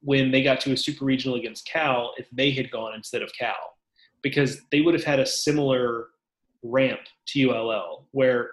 [0.02, 3.32] when they got to a super regional against Cal if they had gone instead of
[3.32, 3.76] Cal,
[4.22, 6.08] because they would have had a similar
[6.62, 8.50] ramp to ULL, where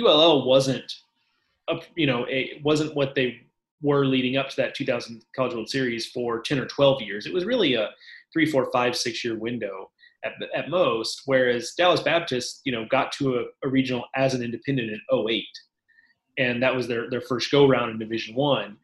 [0.00, 0.92] ULL wasn't,
[1.68, 3.40] a, you know, it wasn't what they
[3.82, 7.26] were leading up to that 2000 College World Series for 10 or 12 years.
[7.26, 7.90] It was really a
[8.32, 9.90] three, four, five, six year window
[10.24, 11.22] at, at most.
[11.26, 15.44] Whereas Dallas Baptist, you know, got to a, a regional as an independent in 08.
[16.38, 18.76] And that was their, their first go round in Division One.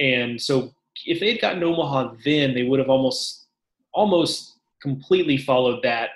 [0.00, 0.72] And so
[1.06, 3.46] if they'd gotten Omaha then, they would have almost
[3.92, 6.10] almost completely followed that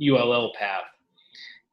[0.00, 0.84] ULL path.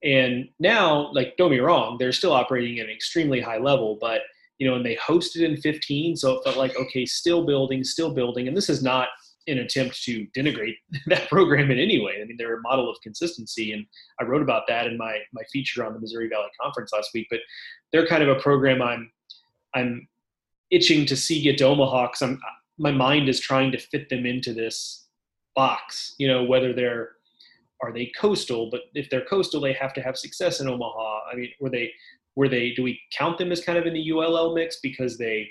[0.03, 4.21] And now, like, don't be wrong, they're still operating at an extremely high level, but
[4.57, 8.13] you know, and they hosted in 15, so it felt like okay, still building, still
[8.13, 8.47] building.
[8.47, 9.09] And this is not
[9.47, 10.75] an attempt to denigrate
[11.07, 12.19] that program in any way.
[12.21, 13.85] I mean, they're a model of consistency, and
[14.19, 17.27] I wrote about that in my my feature on the Missouri Valley Conference last week.
[17.29, 17.39] But
[17.91, 19.11] they're kind of a program I'm
[19.73, 20.07] I'm
[20.69, 22.39] itching to see get to Omaha because I'm
[22.77, 25.07] my mind is trying to fit them into this
[25.55, 26.15] box.
[26.17, 27.11] You know, whether they're
[27.81, 28.69] are they coastal?
[28.71, 31.19] But if they're coastal, they have to have success in Omaha.
[31.31, 31.91] I mean, were they
[32.35, 35.49] were they do we count them as kind of in the ULL mix because they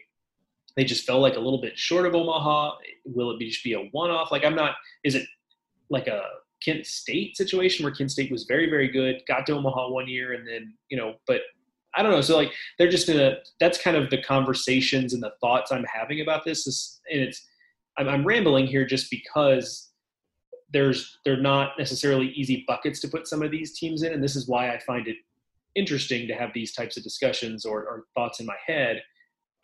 [0.76, 2.76] they just fell like a little bit short of Omaha?
[3.04, 4.30] Will it be just be a one off?
[4.30, 4.74] Like I'm not.
[5.04, 5.26] Is it
[5.90, 6.22] like a
[6.62, 10.34] Kent State situation where Kent State was very very good, got to Omaha one year,
[10.34, 11.40] and then you know, but
[11.94, 12.20] I don't know.
[12.20, 13.36] So like they're just in a.
[13.58, 16.66] That's kind of the conversations and the thoughts I'm having about this.
[16.66, 17.46] Is, and it's
[17.98, 19.90] I'm, I'm rambling here just because
[20.72, 24.36] there's they're not necessarily easy buckets to put some of these teams in, and this
[24.36, 25.16] is why I find it
[25.74, 29.02] interesting to have these types of discussions or, or thoughts in my head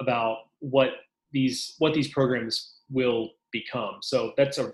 [0.03, 0.91] about what
[1.33, 3.97] these what these programs will become.
[4.03, 4.73] So that's a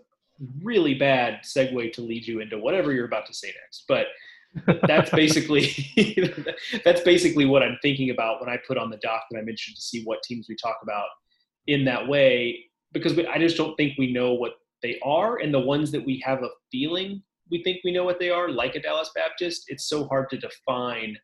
[0.63, 3.85] really bad segue to lead you into whatever you're about to say next.
[3.89, 4.07] But
[4.87, 5.75] that's basically
[6.85, 9.77] that's basically what I'm thinking about when I put on the doc that I'm interested
[9.77, 11.09] to see what teams we talk about
[11.67, 14.53] in that way because we, I just don't think we know what
[14.83, 18.19] they are and the ones that we have a feeling we think we know what
[18.19, 21.17] they are like a Dallas Baptist it's so hard to define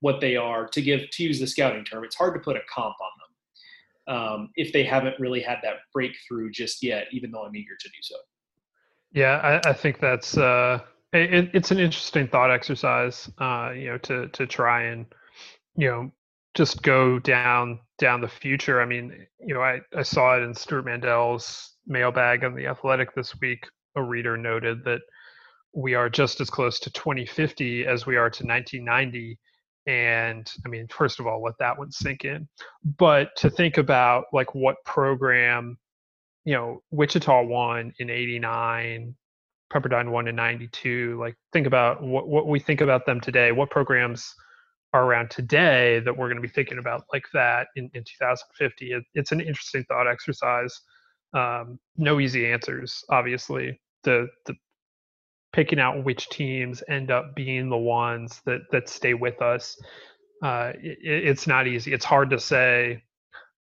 [0.00, 2.60] what they are to give to use the scouting term it's hard to put a
[2.72, 3.30] comp on them
[4.10, 7.88] um, if they haven't really had that breakthrough just yet, even though I'm eager to
[7.88, 8.16] do so.
[9.12, 10.80] Yeah, I, I think that's uh,
[11.12, 13.30] it, it's an interesting thought exercise.
[13.38, 15.06] Uh, you know, to to try and
[15.76, 16.10] you know
[16.54, 18.80] just go down down the future.
[18.80, 23.14] I mean, you know, I, I saw it in Stewart Mandel's mailbag on the Athletic
[23.14, 23.64] this week.
[23.96, 25.02] A reader noted that
[25.72, 29.38] we are just as close to 2050 as we are to 1990
[29.86, 32.48] and i mean first of all let that one sink in.
[32.98, 35.78] But to think about like what program
[36.44, 39.14] you know wichita won in 89
[39.72, 43.70] pepperdine won in 92 like think about what, what we think about them today what
[43.70, 44.34] programs
[44.92, 48.92] are around today that we're going to be thinking about like that in, in 2050
[48.92, 50.80] it, it's an interesting thought exercise.
[51.32, 53.80] Um, no easy answers obviously.
[54.02, 54.54] The the
[55.52, 59.76] picking out which teams end up being the ones that that stay with us.
[60.42, 61.92] Uh, it, it's not easy.
[61.92, 63.02] It's hard to say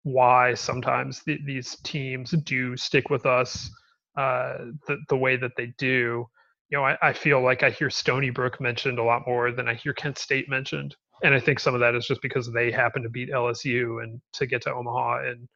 [0.04, 3.70] why sometimes th- these teams do stick with us
[4.18, 6.28] uh, the, the way that they do.
[6.70, 9.68] You know I, I feel like i hear stony brook mentioned a lot more than
[9.68, 10.96] i hear kent state mentioned.
[11.24, 14.22] And i think some of that is just because they happen to beat lsu and
[14.34, 15.48] to get to omaha and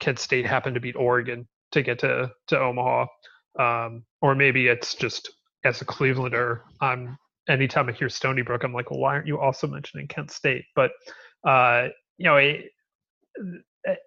[0.00, 3.06] kent state happened to beat oregon to get to to omaha.
[3.58, 5.30] Um, or maybe it's just
[5.64, 9.38] as a Clevelander, I'm anytime I hear Stony Brook, I'm like, well, why aren't you
[9.38, 10.64] also mentioning Kent State?
[10.74, 10.92] But
[11.46, 11.88] uh,
[12.18, 12.70] you know, a,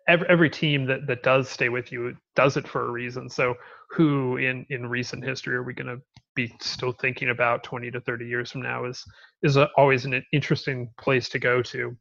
[0.08, 3.30] every, every team that that does stay with you does it for a reason.
[3.30, 3.56] So,
[3.92, 6.02] who in in recent history are we going to
[6.36, 8.86] be still thinking about 20 to 30 years from now?
[8.86, 9.04] Is
[9.44, 11.96] is a, always an interesting place to go to.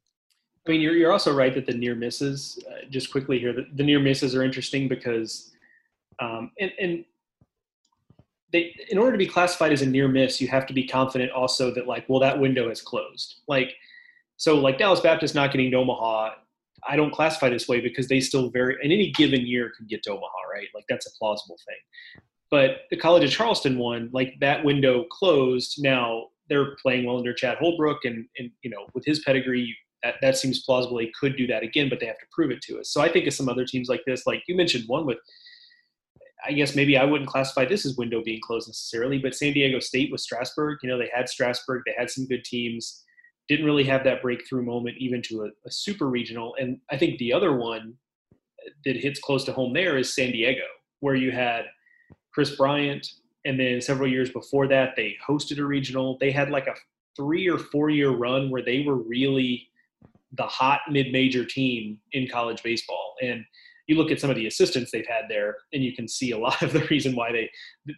[0.66, 2.58] I mean, you're you're also right that the near misses.
[2.68, 5.52] Uh, just quickly here, the, the near misses are interesting because,
[6.20, 7.04] um, and and
[8.54, 11.32] they in order to be classified as a near miss, you have to be confident
[11.32, 13.40] also that like, well, that window is closed.
[13.48, 13.74] Like,
[14.36, 16.30] so like Dallas Baptist not getting to Omaha,
[16.88, 20.04] I don't classify this way because they still very in any given year could get
[20.04, 20.68] to Omaha, right?
[20.72, 22.22] Like that's a plausible thing.
[22.50, 25.82] But the College of Charleston one, like that window closed.
[25.82, 30.14] Now they're playing well under Chad Holbrook, and and you know with his pedigree, that,
[30.22, 30.98] that seems plausible.
[30.98, 32.90] They could do that again, but they have to prove it to us.
[32.90, 35.18] So I think of some other teams like this, like you mentioned one with
[36.46, 39.78] I guess maybe I wouldn't classify this as window being closed necessarily, but San Diego
[39.78, 43.02] State with Strasburg, you know, they had Strasburg, they had some good teams,
[43.48, 46.54] didn't really have that breakthrough moment even to a, a super regional.
[46.58, 47.94] And I think the other one
[48.84, 50.62] that hits close to home there is San Diego,
[51.00, 51.66] where you had
[52.32, 53.06] Kris Bryant,
[53.44, 56.16] and then several years before that, they hosted a regional.
[56.18, 56.74] They had like a
[57.16, 59.68] three or four year run where they were really
[60.32, 63.14] the hot mid major team in college baseball.
[63.22, 63.44] And
[63.86, 66.38] you look at some of the assistants they've had there, and you can see a
[66.38, 67.50] lot of the reason why they.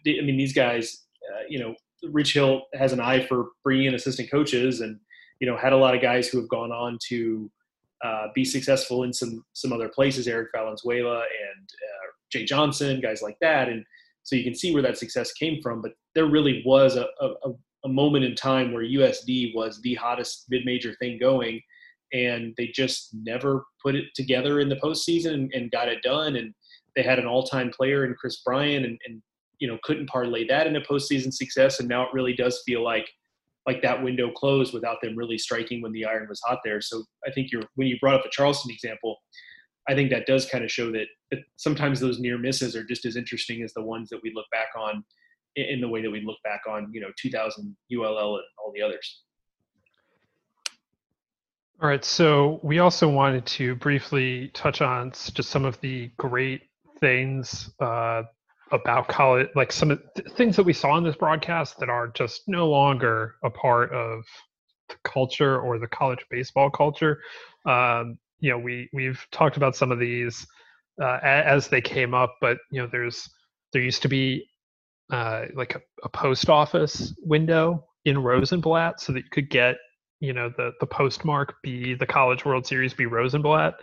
[0.05, 3.85] they I mean, these guys, uh, you know, Rich Hill has an eye for bringing
[3.87, 4.99] in assistant coaches, and
[5.39, 7.49] you know, had a lot of guys who have gone on to
[8.03, 10.27] uh, be successful in some some other places.
[10.27, 13.85] Eric Valenzuela and uh, Jay Johnson, guys like that, and
[14.23, 15.81] so you can see where that success came from.
[15.81, 17.51] But there really was a, a,
[17.85, 21.61] a moment in time where USD was the hottest mid-major thing going
[22.13, 26.35] and they just never put it together in the postseason and, and got it done.
[26.35, 26.53] And
[26.95, 29.21] they had an all-time player in Kris Bryant, and, and
[29.59, 31.79] you know couldn't parlay that into postseason success.
[31.79, 33.07] And now it really does feel like
[33.67, 36.79] like that window closed without them really striking when the iron was hot there.
[36.79, 39.17] So I think you're when you brought up the Charleston example,
[39.89, 43.05] I think that does kind of show that, that sometimes those near misses are just
[43.05, 45.03] as interesting as the ones that we look back on
[45.55, 48.81] in the way that we look back on you know 2000 ULL and all the
[48.81, 49.23] others.
[51.79, 56.63] All right, so we also wanted to briefly touch on just some of the great
[56.99, 58.23] things uh,
[58.71, 62.07] about college, like some of the things that we saw in this broadcast that are
[62.07, 64.23] just no longer a part of
[64.89, 67.19] the culture or the college baseball culture.
[67.67, 70.47] Um, you know, we we've talked about some of these
[70.99, 73.29] uh, as they came up, but you know, there's
[73.71, 74.49] there used to be
[75.11, 79.77] uh, like a, a post office window in Rosenblatt so that you could get
[80.19, 83.75] you know the the postmark be the College World Series be Rosenblatt.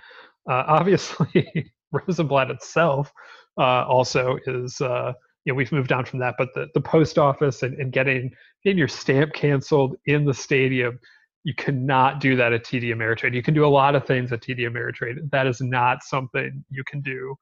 [0.48, 3.12] Uh, obviously, Rosenblatt itself
[3.58, 5.12] uh, also is uh,
[5.44, 8.30] you know we've moved on from that, but the, the post office and, and getting
[8.64, 10.98] in your stamp canceled in the stadium,
[11.44, 13.34] you cannot do that at TD Ameritrade.
[13.34, 15.30] You can do a lot of things at TD Ameritrade.
[15.30, 17.36] That is not something you can do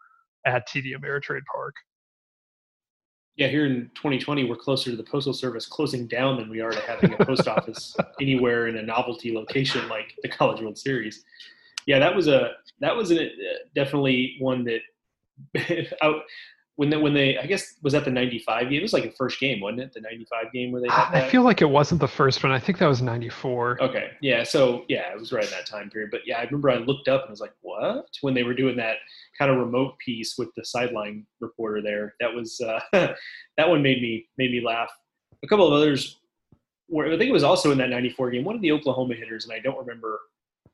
[0.44, 1.74] at TD Ameritrade Park.
[3.36, 6.70] Yeah, here in 2020, we're closer to the postal service closing down than we are
[6.70, 11.24] to having a post office anywhere in a novelty location like the College World Series.
[11.86, 13.30] Yeah, that was a that was a,
[13.74, 14.80] definitely one that
[16.76, 18.78] when they, when they I guess was that the 95 game.
[18.78, 19.92] It was like the first game, wasn't it?
[19.94, 22.52] The 95 game where they had I feel like it wasn't the first one.
[22.52, 23.82] I think that was 94.
[23.82, 24.10] Okay.
[24.20, 26.10] Yeah, so yeah, it was right in that time period.
[26.10, 28.76] But yeah, I remember I looked up and was like, "What?" when they were doing
[28.76, 28.96] that
[29.38, 32.14] kind of remote piece with the sideline reporter there.
[32.20, 34.90] That was uh, that one made me made me laugh.
[35.42, 36.18] A couple of others
[36.88, 38.44] were I think it was also in that 94 game.
[38.44, 40.20] One of the Oklahoma hitters and I don't remember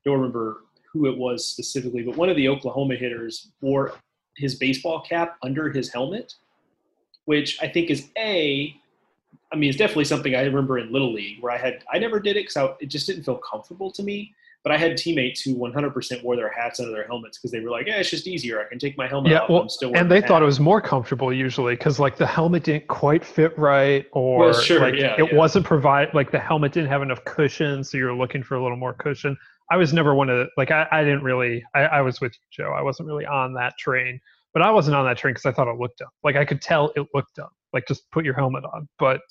[0.05, 3.95] don't remember who it was specifically, but one of the Oklahoma hitters wore
[4.37, 6.35] his baseball cap under his helmet,
[7.27, 8.75] which I think is a.
[9.53, 12.21] I mean, it's definitely something I remember in Little League where I had I never
[12.21, 14.35] did it because it just didn't feel comfortable to me.
[14.69, 17.71] But I had teammates who 100% wore their hats under their helmets because they were
[17.71, 18.61] like, "Yeah, it's just easier.
[18.61, 20.03] I can take my helmet yeah, off well, and still." Wear it.
[20.03, 23.59] And they thought it was more comfortable usually because like the helmet didn't quite fit
[23.59, 25.39] right, or well, sure, like yeah, it yeah.
[25.39, 28.77] wasn't provide like the helmet didn't have enough cushion, so you're looking for a little
[28.77, 29.39] more cushion.
[29.71, 32.35] I was never one of the, like I, I didn't really I, I was with
[32.35, 32.73] you, Joe.
[32.73, 34.21] I wasn't really on that train,
[34.53, 36.11] but I wasn't on that train because I thought it looked dumb.
[36.23, 37.49] Like I could tell it looked dumb.
[37.73, 38.87] Like just put your helmet on.
[38.99, 39.23] But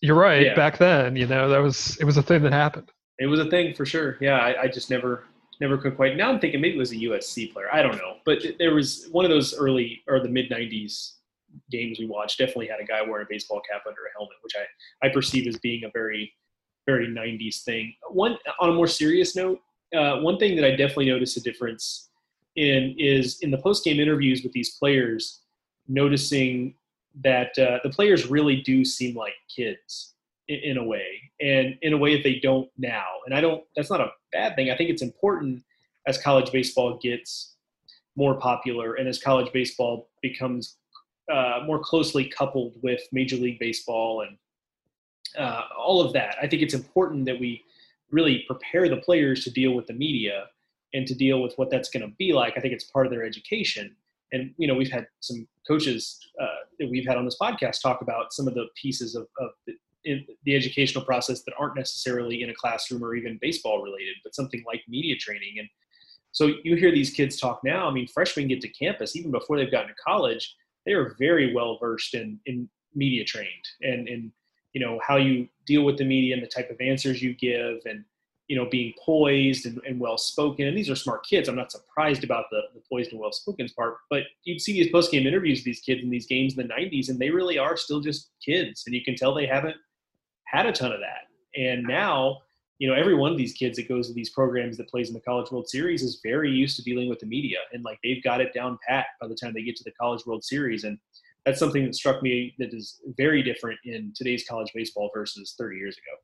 [0.00, 0.46] you're right.
[0.46, 0.54] Yeah.
[0.54, 2.90] Back then, you know, that was it was a thing that happened.
[3.18, 4.16] It was a thing for sure.
[4.20, 5.24] Yeah, I, I just never
[5.60, 6.16] never could quite.
[6.16, 7.66] Now I'm thinking maybe it was a USC player.
[7.72, 11.14] I don't know, but there was one of those early or the mid '90s
[11.70, 12.38] games we watched.
[12.38, 15.46] Definitely had a guy wearing a baseball cap under a helmet, which I I perceive
[15.46, 16.32] as being a very
[16.86, 17.94] very 90s thing.
[18.08, 19.60] One on a more serious note,
[19.94, 22.08] uh, one thing that I definitely noticed a difference
[22.56, 25.42] in is in the post game interviews with these players,
[25.86, 26.74] noticing
[27.22, 30.14] that uh, the players really do seem like kids
[30.48, 33.06] in, a way, and in a way that they don't now.
[33.26, 33.62] And I don't.
[33.76, 34.70] That's not a bad thing.
[34.70, 35.62] I think it's important
[36.06, 37.56] as college baseball gets
[38.16, 40.76] more popular and as college baseball becomes
[41.32, 44.36] uh, more closely coupled with Major League Baseball and
[45.38, 46.36] uh, all of that.
[46.40, 47.62] I think it's important that we
[48.10, 50.46] really prepare the players to deal with the media
[50.94, 52.54] and to deal with what that's going to be like.
[52.56, 53.94] I think it's part of their education.
[54.32, 56.46] And you know, we've had some coaches uh,
[56.78, 59.74] that we've had on this podcast talk about some of the pieces of, of the,
[60.08, 64.34] in the educational process that aren't necessarily in a classroom or even baseball related, but
[64.34, 65.56] something like media training.
[65.58, 65.68] And
[66.32, 67.88] so you hear these kids talk now.
[67.88, 70.56] I mean, freshmen get to campus even before they've gotten to college.
[70.86, 74.32] They are very well versed in in media trained and and
[74.72, 77.78] you know how you deal with the media and the type of answers you give
[77.86, 78.04] and
[78.48, 81.72] you know being poised and, and well spoken and these are smart kids i'm not
[81.72, 85.26] surprised about the, the poised and well spoken part but you'd see these post game
[85.26, 88.00] interviews with these kids in these games in the 90s and they really are still
[88.00, 89.76] just kids and you can tell they haven't
[90.50, 92.38] had a ton of that and now
[92.78, 95.14] you know every one of these kids that goes to these programs that plays in
[95.14, 98.22] the college world series is very used to dealing with the media and like they've
[98.22, 100.98] got it down pat by the time they get to the college world series and
[101.48, 105.76] that's something that struck me that is very different in today's college baseball versus 30
[105.76, 106.16] years ago.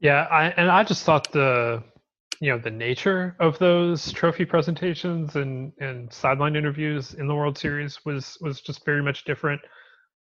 [0.00, 1.82] Yeah, I, and I just thought the
[2.40, 7.58] you know the nature of those trophy presentations and and sideline interviews in the World
[7.58, 9.60] Series was was just very much different.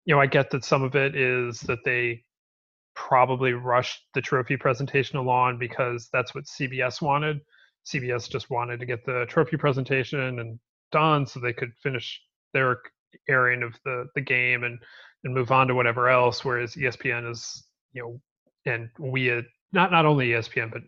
[0.05, 2.23] You know, I get that some of it is that they
[2.97, 7.39] probably rushed the trophy presentation along because that's what CBS wanted.
[7.85, 10.59] CBS just wanted to get the trophy presentation and
[10.91, 12.19] done so they could finish
[12.53, 12.79] their
[13.29, 14.79] airing of the the game and
[15.23, 16.43] and move on to whatever else.
[16.43, 18.21] Whereas ESPN is you know
[18.71, 20.81] and we had, not not only ESPN but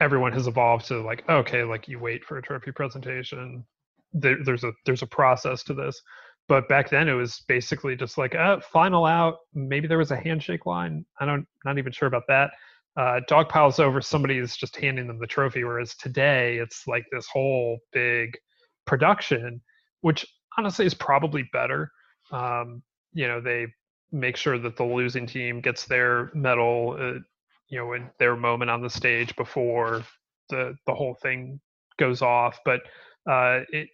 [0.00, 3.64] everyone has evolved to like okay like you wait for a trophy presentation.
[4.12, 6.00] There, there's a there's a process to this.
[6.48, 9.38] But back then it was basically just like uh, final out.
[9.54, 11.04] Maybe there was a handshake line.
[11.18, 12.52] I don't not even sure about that.
[12.96, 15.64] Uh, dog piles over somebody is just handing them the trophy.
[15.64, 18.38] Whereas today it's like this whole big
[18.86, 19.60] production,
[20.00, 20.24] which
[20.56, 21.90] honestly is probably better.
[22.30, 22.82] Um,
[23.12, 23.66] you know, they
[24.12, 27.18] make sure that the losing team gets their medal, uh,
[27.68, 30.04] you know, in their moment on the stage before
[30.48, 31.60] the the whole thing
[31.98, 32.60] goes off.
[32.64, 32.82] But
[33.28, 33.88] uh, it,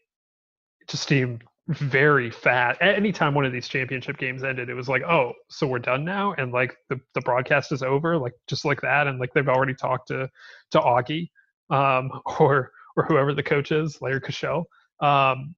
[0.80, 1.42] it just seemed
[1.74, 2.80] very fast.
[2.80, 6.34] Anytime one of these championship games ended, it was like, oh, so we're done now,
[6.38, 9.74] and like the, the broadcast is over, like just like that, and like they've already
[9.74, 10.28] talked to
[10.70, 11.30] to Augie,
[11.70, 14.64] um, or or whoever the coach is, Larry Cochell.
[15.00, 15.54] Um,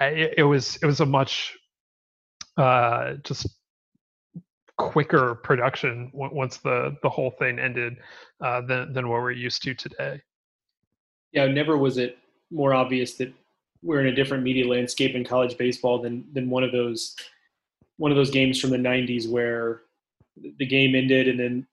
[0.00, 1.56] it, it was it was a much
[2.56, 3.46] uh, just
[4.76, 7.96] quicker production once the the whole thing ended
[8.40, 10.20] uh, than than what we're used to today.
[11.32, 12.18] Yeah, never was it
[12.50, 13.32] more obvious that
[13.82, 17.14] we're in a different media landscape in college baseball than than one of those
[17.96, 19.82] one of those games from the 90s where
[20.58, 21.66] the game ended and then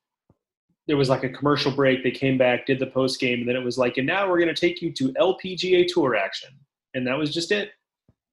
[0.87, 2.03] there was like a commercial break.
[2.03, 4.39] They came back did the post game and then it was like and now we're
[4.39, 6.49] going to take you to lpga tour action.
[6.93, 7.71] And that was just it.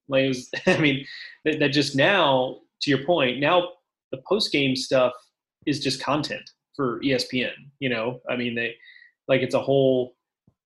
[0.07, 1.05] Like it was i mean
[1.45, 3.69] that, that just now to your point now
[4.11, 5.13] the post game stuff
[5.65, 8.21] is just content for espn you know?
[8.29, 8.75] I mean they
[9.27, 10.15] like it's a whole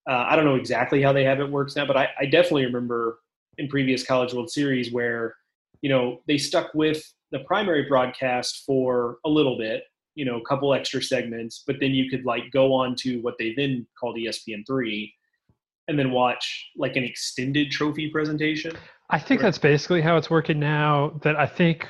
[0.07, 2.65] uh, I don't know exactly how they have it works now, but I, I definitely
[2.65, 3.19] remember
[3.57, 5.35] in previous College World Series where
[5.81, 9.83] you know they stuck with the primary broadcast for a little bit,
[10.15, 13.35] you know, a couple extra segments, but then you could like go on to what
[13.37, 15.13] they then called ESPN three,
[15.87, 18.71] and then watch like an extended trophy presentation.
[19.09, 21.19] I think that's basically how it's working now.
[21.23, 21.85] That I think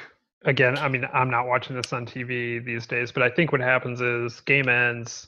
[0.46, 3.62] again, I mean, I'm not watching this on TV these days, but I think what
[3.62, 5.28] happens is game ends.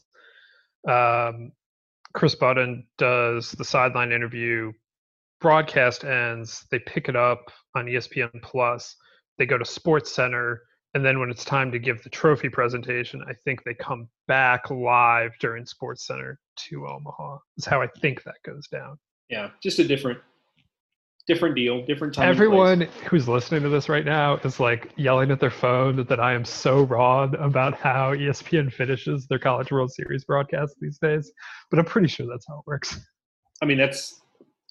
[0.88, 1.52] Um,
[2.14, 4.72] Kris Budden does the sideline interview,
[5.39, 8.95] broadcast ends, they pick it up on ESPN Plus,
[9.38, 10.62] they go to Sports Center,
[10.95, 14.70] and then when it's time to give the trophy presentation, I think they come back
[14.72, 17.38] live during Sports Center to Omaha.
[17.57, 18.97] Is how I think that goes down.
[19.30, 20.20] Yeah, just a different
[21.30, 22.27] different deal, different time.
[22.27, 26.34] Everyone who's listening to this right now is like yelling at their phone that I
[26.34, 31.32] am so wrong about how ESPN finishes their College World Series broadcast these days,
[31.69, 32.99] but I'm pretty sure that's how it works.
[33.61, 34.21] I mean, that's.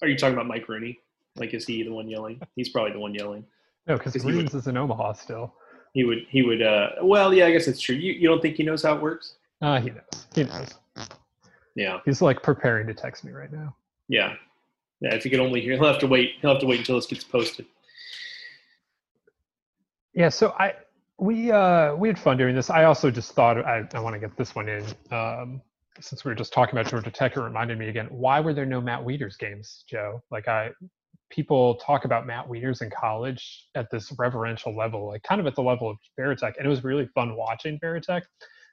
[0.01, 0.99] Are you talking about Mike Rooney?
[1.37, 2.41] Like, is he the one yelling?
[2.55, 3.45] He's probably the one yelling.
[3.87, 5.53] No, because Reams is in Omaha still.
[5.93, 6.19] He would.
[6.29, 6.61] He would.
[6.61, 7.95] uh Well, yeah, I guess it's true.
[7.95, 9.35] You you don't think he knows how it works?
[9.61, 10.27] Uh he knows.
[10.35, 10.73] He knows.
[11.75, 11.99] Yeah.
[12.05, 13.75] He's like preparing to text me right now.
[14.09, 14.33] Yeah.
[15.01, 16.33] Yeah, if you could only hear, he'll have to wait.
[16.41, 17.65] He'll have to wait until this gets posted.
[20.13, 20.73] Yeah, so I
[21.17, 22.69] we uh we had fun doing this.
[22.69, 24.83] I also just thought I, I want to get this one in.
[25.11, 25.61] Um,
[26.01, 28.07] since we were just talking about Georgia Tech, it reminded me again.
[28.09, 30.21] Why were there no Matt Wieters games, Joe?
[30.31, 30.71] Like I,
[31.29, 35.55] people talk about Matt Wieters in college at this reverential level, like kind of at
[35.55, 38.21] the level of Varitek, and it was really fun watching Varitek.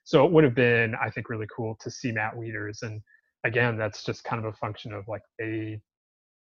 [0.05, 2.83] So it would have been, I think, really cool to see Matt Wieters.
[2.83, 3.01] And
[3.45, 5.81] again, that's just kind of a function of like they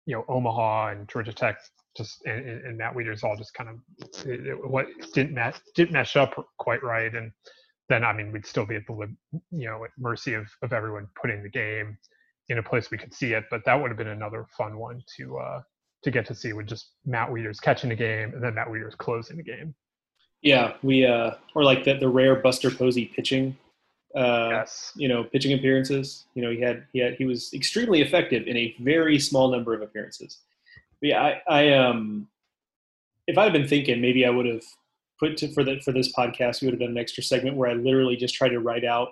[0.09, 1.59] you know Omaha and Georgia Tech
[1.94, 6.34] just and, and Matt Wieters all just kind of what didn't match didn't mesh up
[6.56, 7.30] quite right, and
[7.90, 8.94] then I mean we'd still be at the
[9.50, 11.98] you know at mercy of of everyone putting the game
[12.48, 13.44] in a place we could see it.
[13.50, 15.61] But that would have been another fun one to uh,
[16.04, 18.96] to get to see with just Matt Wieters catching the game and then Matt Wieters
[18.96, 19.74] closing the game.
[20.40, 23.59] Yeah, we uh, or like the the rare Buster Posey pitching
[24.14, 24.92] uh, yes.
[24.96, 26.26] you know, pitching appearances.
[26.34, 29.74] You know, he had he had he was extremely effective in a very small number
[29.74, 30.38] of appearances.
[31.00, 32.28] But yeah, I, I um,
[33.26, 34.64] if I had been thinking, maybe I would have
[35.20, 37.70] put to for the for this podcast, we would have done an extra segment where
[37.70, 39.11] I literally just tried to write out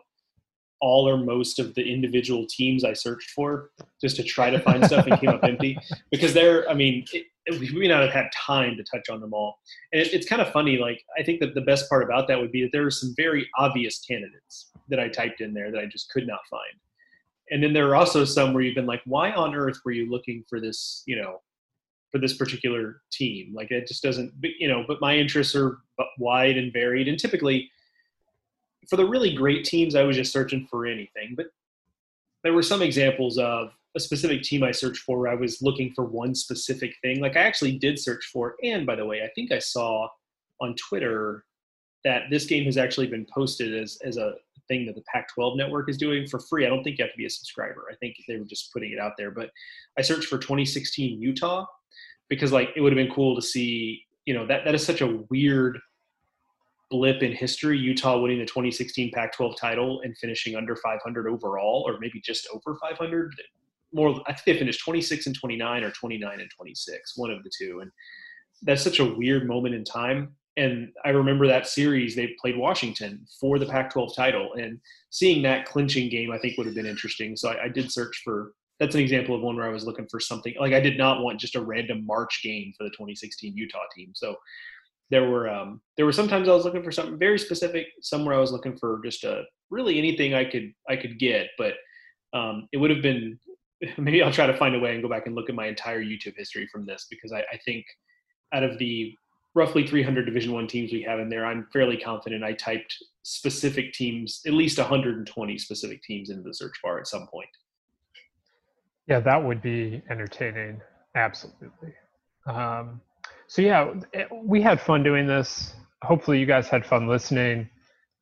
[0.81, 3.71] all or most of the individual teams I searched for
[4.01, 5.79] just to try to find stuff and came up empty
[6.11, 9.33] because there, I mean, it, we may not have had time to touch on them
[9.33, 9.59] all.
[9.93, 10.79] And it, it's kind of funny.
[10.79, 13.15] Like, I think that the best part about that would be that there are some
[13.17, 16.63] very obvious candidates that I typed in there that I just could not find.
[17.51, 20.11] And then there are also some where you've been like, why on earth were you
[20.11, 21.41] looking for this, you know,
[22.11, 23.53] for this particular team?
[23.55, 25.79] Like, it just doesn't, you know, but my interests are
[26.19, 27.07] wide and varied.
[27.07, 27.71] And typically,
[28.89, 31.35] for the really great teams, I was just searching for anything.
[31.37, 31.47] But
[32.43, 35.93] there were some examples of a specific team I searched for where I was looking
[35.95, 37.21] for one specific thing.
[37.21, 40.09] Like I actually did search for, and by the way, I think I saw
[40.61, 41.45] on Twitter
[42.05, 44.35] that this game has actually been posted as, as a
[44.69, 46.67] thing that the Pac 12 network is doing for free.
[46.67, 47.87] I don't think you have to be a subscriber.
[47.91, 49.31] I think they were just putting it out there.
[49.31, 49.51] But
[49.99, 51.65] I searched for 2016 Utah
[52.29, 55.01] because like it would have been cool to see, you know, that, that is such
[55.01, 55.79] a weird
[56.91, 61.99] blip in history, Utah winning the 2016 Pac-12 title and finishing under 500 overall, or
[61.99, 63.35] maybe just over 500.
[63.97, 67.51] More, I think they finished 26 and 29, or 29 and 26, one of the
[67.59, 67.81] two.
[67.81, 67.91] And
[68.63, 70.37] that's such a weird moment in time.
[70.59, 74.79] And I remember that series they played Washington for the Pac-12 title, and
[75.11, 77.37] seeing that clinching game, I think would have been interesting.
[77.37, 78.53] So I, I did search for.
[78.79, 81.23] That's an example of one where I was looking for something like I did not
[81.23, 84.11] want just a random March game for the 2016 Utah team.
[84.15, 84.37] So
[85.11, 87.87] there were um, there were sometimes I was looking for something very specific.
[88.03, 91.75] Somewhere I was looking for just a really anything I could I could get, but
[92.35, 93.39] um, it would have been
[93.99, 96.03] maybe I'll try to find a way and go back and look at my entire
[96.03, 97.85] YouTube history from this because I, I think
[98.53, 99.15] out of the
[99.55, 103.93] roughly 300 Division One teams we have in there, I'm fairly confident I typed specific
[103.93, 107.49] teams, at least 120 specific teams into the search bar at some point.
[109.09, 110.81] Yeah, that would be entertaining.
[111.15, 111.93] Absolutely.
[112.47, 113.01] Um,
[113.49, 115.75] so yeah, it, we had fun doing this.
[116.03, 117.69] Hopefully, you guys had fun listening.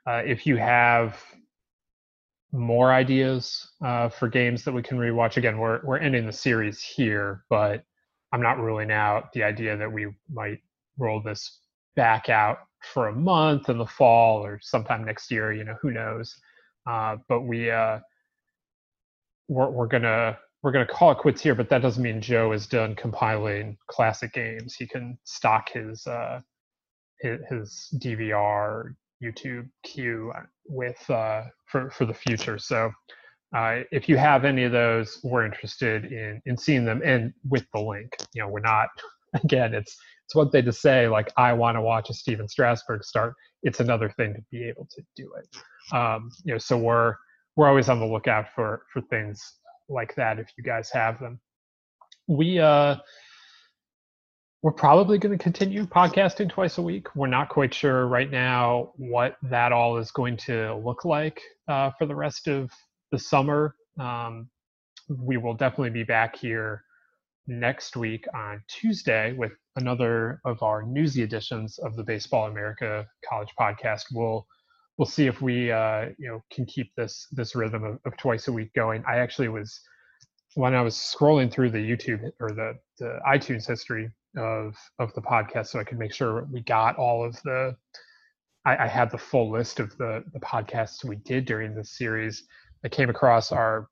[0.06, 1.18] Uh, if you have
[2.54, 6.80] more ideas uh, for games that we can rewatch, again, we're we're ending the series
[6.80, 7.82] here, but
[8.32, 10.60] I'm not ruling out the idea that we might
[10.98, 11.60] roll this
[11.96, 12.58] back out
[12.92, 15.52] for a month in the fall or sometime next year.
[15.52, 16.36] You know, who knows?
[16.86, 17.98] Uh, but we uh,
[19.48, 21.56] we're we're gonna we're gonna call it quits here.
[21.56, 24.74] But that doesn't mean Joe is done compiling classic games.
[24.74, 26.40] He can stock his uh,
[27.20, 30.32] his, his DVR YouTube queue
[30.66, 32.58] with uh, for for the future.
[32.58, 32.90] So.
[33.54, 37.64] Uh, if you have any of those, we're interested in in seeing them and with
[37.72, 38.16] the link.
[38.34, 38.88] You know, we're not
[39.44, 39.96] again, it's
[40.26, 43.34] it's one thing to say like I want to watch a Stephen Strasburg start.
[43.62, 45.94] It's another thing to be able to do it.
[45.96, 47.14] Um, you know, so we're
[47.56, 49.40] we're always on the lookout for for things
[49.88, 51.40] like that if you guys have them.
[52.26, 52.96] We uh
[54.64, 57.14] we're probably going to continue podcasting twice a week.
[57.14, 61.38] We're not quite sure right now what that all is going to look like
[61.68, 62.70] uh, for the rest of
[63.12, 63.74] the summer.
[64.00, 64.48] Um,
[65.10, 66.82] we will definitely be back here
[67.46, 73.50] next week on Tuesday with another of our newsy editions of the Baseball America College
[73.60, 74.04] Podcast.
[74.14, 74.46] We'll
[74.96, 78.48] we'll see if we uh, you know can keep this this rhythm of, of, twice
[78.48, 79.04] a week going.
[79.06, 79.78] I actually was
[80.54, 85.22] when I was scrolling through the YouTube or the, the iTunes history of of the
[85.22, 87.76] podcast, so I could make sure we got all of the.
[88.66, 92.44] I, I had the full list of the the podcasts we did during this series.
[92.84, 93.88] I came across our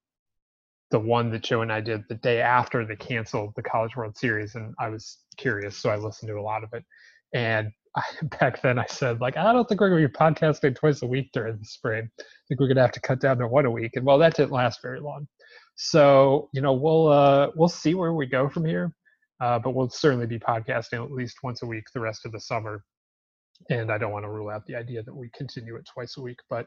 [0.90, 4.16] the one that Joe and I did the day after they canceled the College World
[4.16, 6.84] Series, and I was curious, so I listened to a lot of it.
[7.34, 8.02] And I,
[8.40, 11.06] back then, I said like, I don't think we're going to be podcasting twice a
[11.06, 12.08] week during the spring.
[12.20, 13.92] I think we're going to have to cut down to one a week.
[13.96, 15.26] And well, that didn't last very long.
[15.76, 18.92] So you know, we'll uh, we'll see where we go from here,
[19.42, 22.40] uh, but we'll certainly be podcasting at least once a week the rest of the
[22.40, 22.84] summer.
[23.70, 26.22] And I don't want to rule out the idea that we continue it twice a
[26.22, 26.38] week.
[26.48, 26.66] But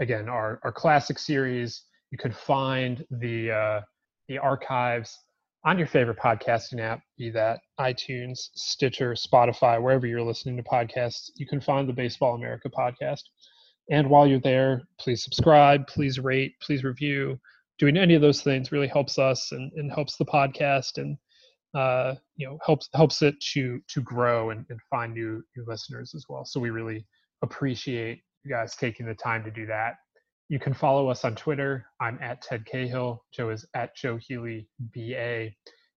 [0.00, 3.80] again, our our classic series you can find the uh,
[4.28, 5.16] the archives
[5.64, 11.30] on your favorite podcasting app, be that iTunes, Stitcher, Spotify, wherever you're listening to podcasts.
[11.36, 13.22] You can find the Baseball America podcast.
[13.90, 17.38] And while you're there, please subscribe, please rate, please review.
[17.78, 21.16] Doing any of those things really helps us and, and helps the podcast and
[21.74, 26.12] uh, you know helps helps it to to grow and, and find new new listeners
[26.14, 26.44] as well.
[26.44, 27.06] So we really
[27.42, 29.94] appreciate you guys taking the time to do that.
[30.48, 31.86] You can follow us on Twitter.
[32.00, 33.24] I'm at Ted Cahill.
[33.32, 35.50] Joe is at Joe Healy BA.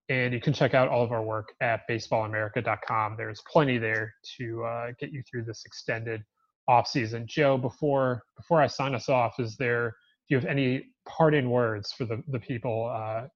[0.10, 3.16] And you can check out all of our work at baseballamerica.com.
[3.16, 6.22] There's plenty there to uh, get you through this extended
[6.68, 7.26] off season.
[7.28, 9.96] Joe, before before I sign us off, is there
[10.28, 13.28] do you have any parting words for the the people uh,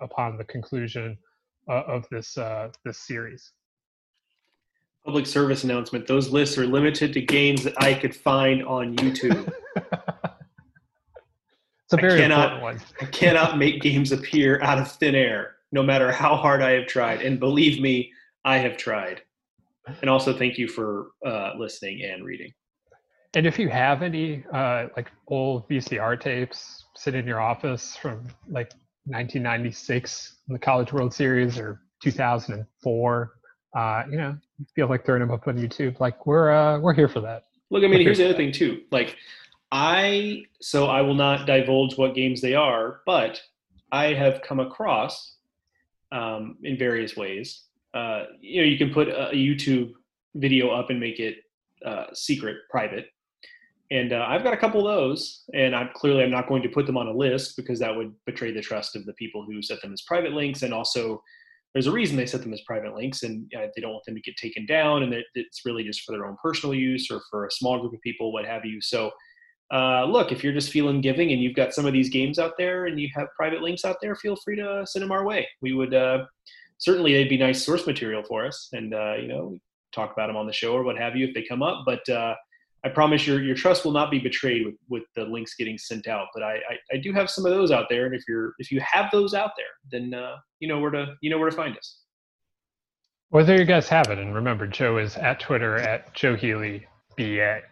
[0.00, 1.16] upon the conclusion
[1.68, 3.52] uh, of this uh, this series?
[5.04, 9.52] Public service announcement: Those lists are limited to games that I could find on YouTube.
[11.86, 12.80] It's a very I cannot, important one.
[13.00, 16.88] I cannot make games appear out of thin air, no matter how hard I have
[16.88, 17.22] tried.
[17.22, 18.12] And believe me,
[18.44, 19.22] I have tried.
[20.00, 22.52] And also, thank you for uh, listening and reading.
[23.34, 28.26] And if you have any uh, like old VCR tapes sitting in your office from
[28.48, 28.72] like
[29.06, 33.32] 1996, in the College World Series, or 2004,
[33.76, 34.36] uh, you know,
[34.74, 35.98] feel like throwing them up on YouTube.
[36.00, 37.44] Like we're uh, we're here for that.
[37.70, 38.82] Look, I mean, here's the other thing too.
[38.90, 39.16] Like
[39.72, 43.40] I so I will not divulge what games they are, but
[43.92, 45.36] I have come across
[46.12, 47.62] um, in various ways.
[47.94, 49.92] Uh, you know, you can put a YouTube
[50.34, 51.38] video up and make it
[51.84, 53.08] uh, secret, private,
[53.90, 55.44] and uh, I've got a couple of those.
[55.54, 58.12] And I'm clearly I'm not going to put them on a list because that would
[58.24, 61.22] betray the trust of the people who set them as private links, and also
[61.74, 64.14] there's a reason they set them as private links, and uh, they don't want them
[64.14, 67.46] to get taken down, and it's really just for their own personal use or for
[67.46, 68.80] a small group of people, what have you.
[68.80, 69.10] So
[69.72, 72.52] uh, look, if you're just feeling giving and you've got some of these games out
[72.56, 75.46] there and you have private links out there, feel free to send them our way.
[75.60, 76.24] We would uh,
[76.78, 79.58] certainly they'd be nice source material for us, and uh, you know
[79.92, 81.84] talk about them on the show or what have you if they come up.
[81.84, 82.34] But uh,
[82.86, 86.06] I promise your your trust will not be betrayed with, with the links getting sent
[86.06, 86.28] out.
[86.32, 88.70] But I, I, I do have some of those out there, and if you're if
[88.70, 91.56] you have those out there, then uh, you know where to you know where to
[91.56, 92.02] find us.
[93.30, 96.86] Well, there you guys have it, and remember, Joe is at Twitter at Joe Healy
[97.16, 97.62] BA.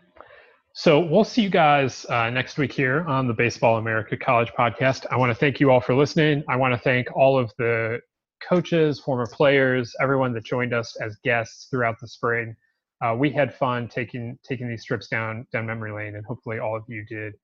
[0.73, 5.07] So we'll see you guys uh, next week here on the Baseball America College Podcast.
[5.13, 6.43] I want to thank you all for listening.
[6.49, 8.01] I want to thank all of the
[8.43, 12.57] coaches, former players, everyone that joined us as guests throughout the spring.
[13.05, 16.75] Uh, we had fun taking taking these trips down down memory lane, and hopefully all
[16.75, 17.35] of you did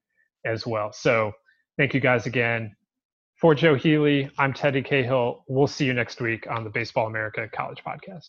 [0.46, 0.90] as well.
[0.90, 1.32] So
[1.76, 2.74] thank you guys again.
[3.40, 5.44] For Joe Healy, I'm Teddy Cahill.
[5.48, 8.28] We'll see you next week on the Baseball America College Podcast.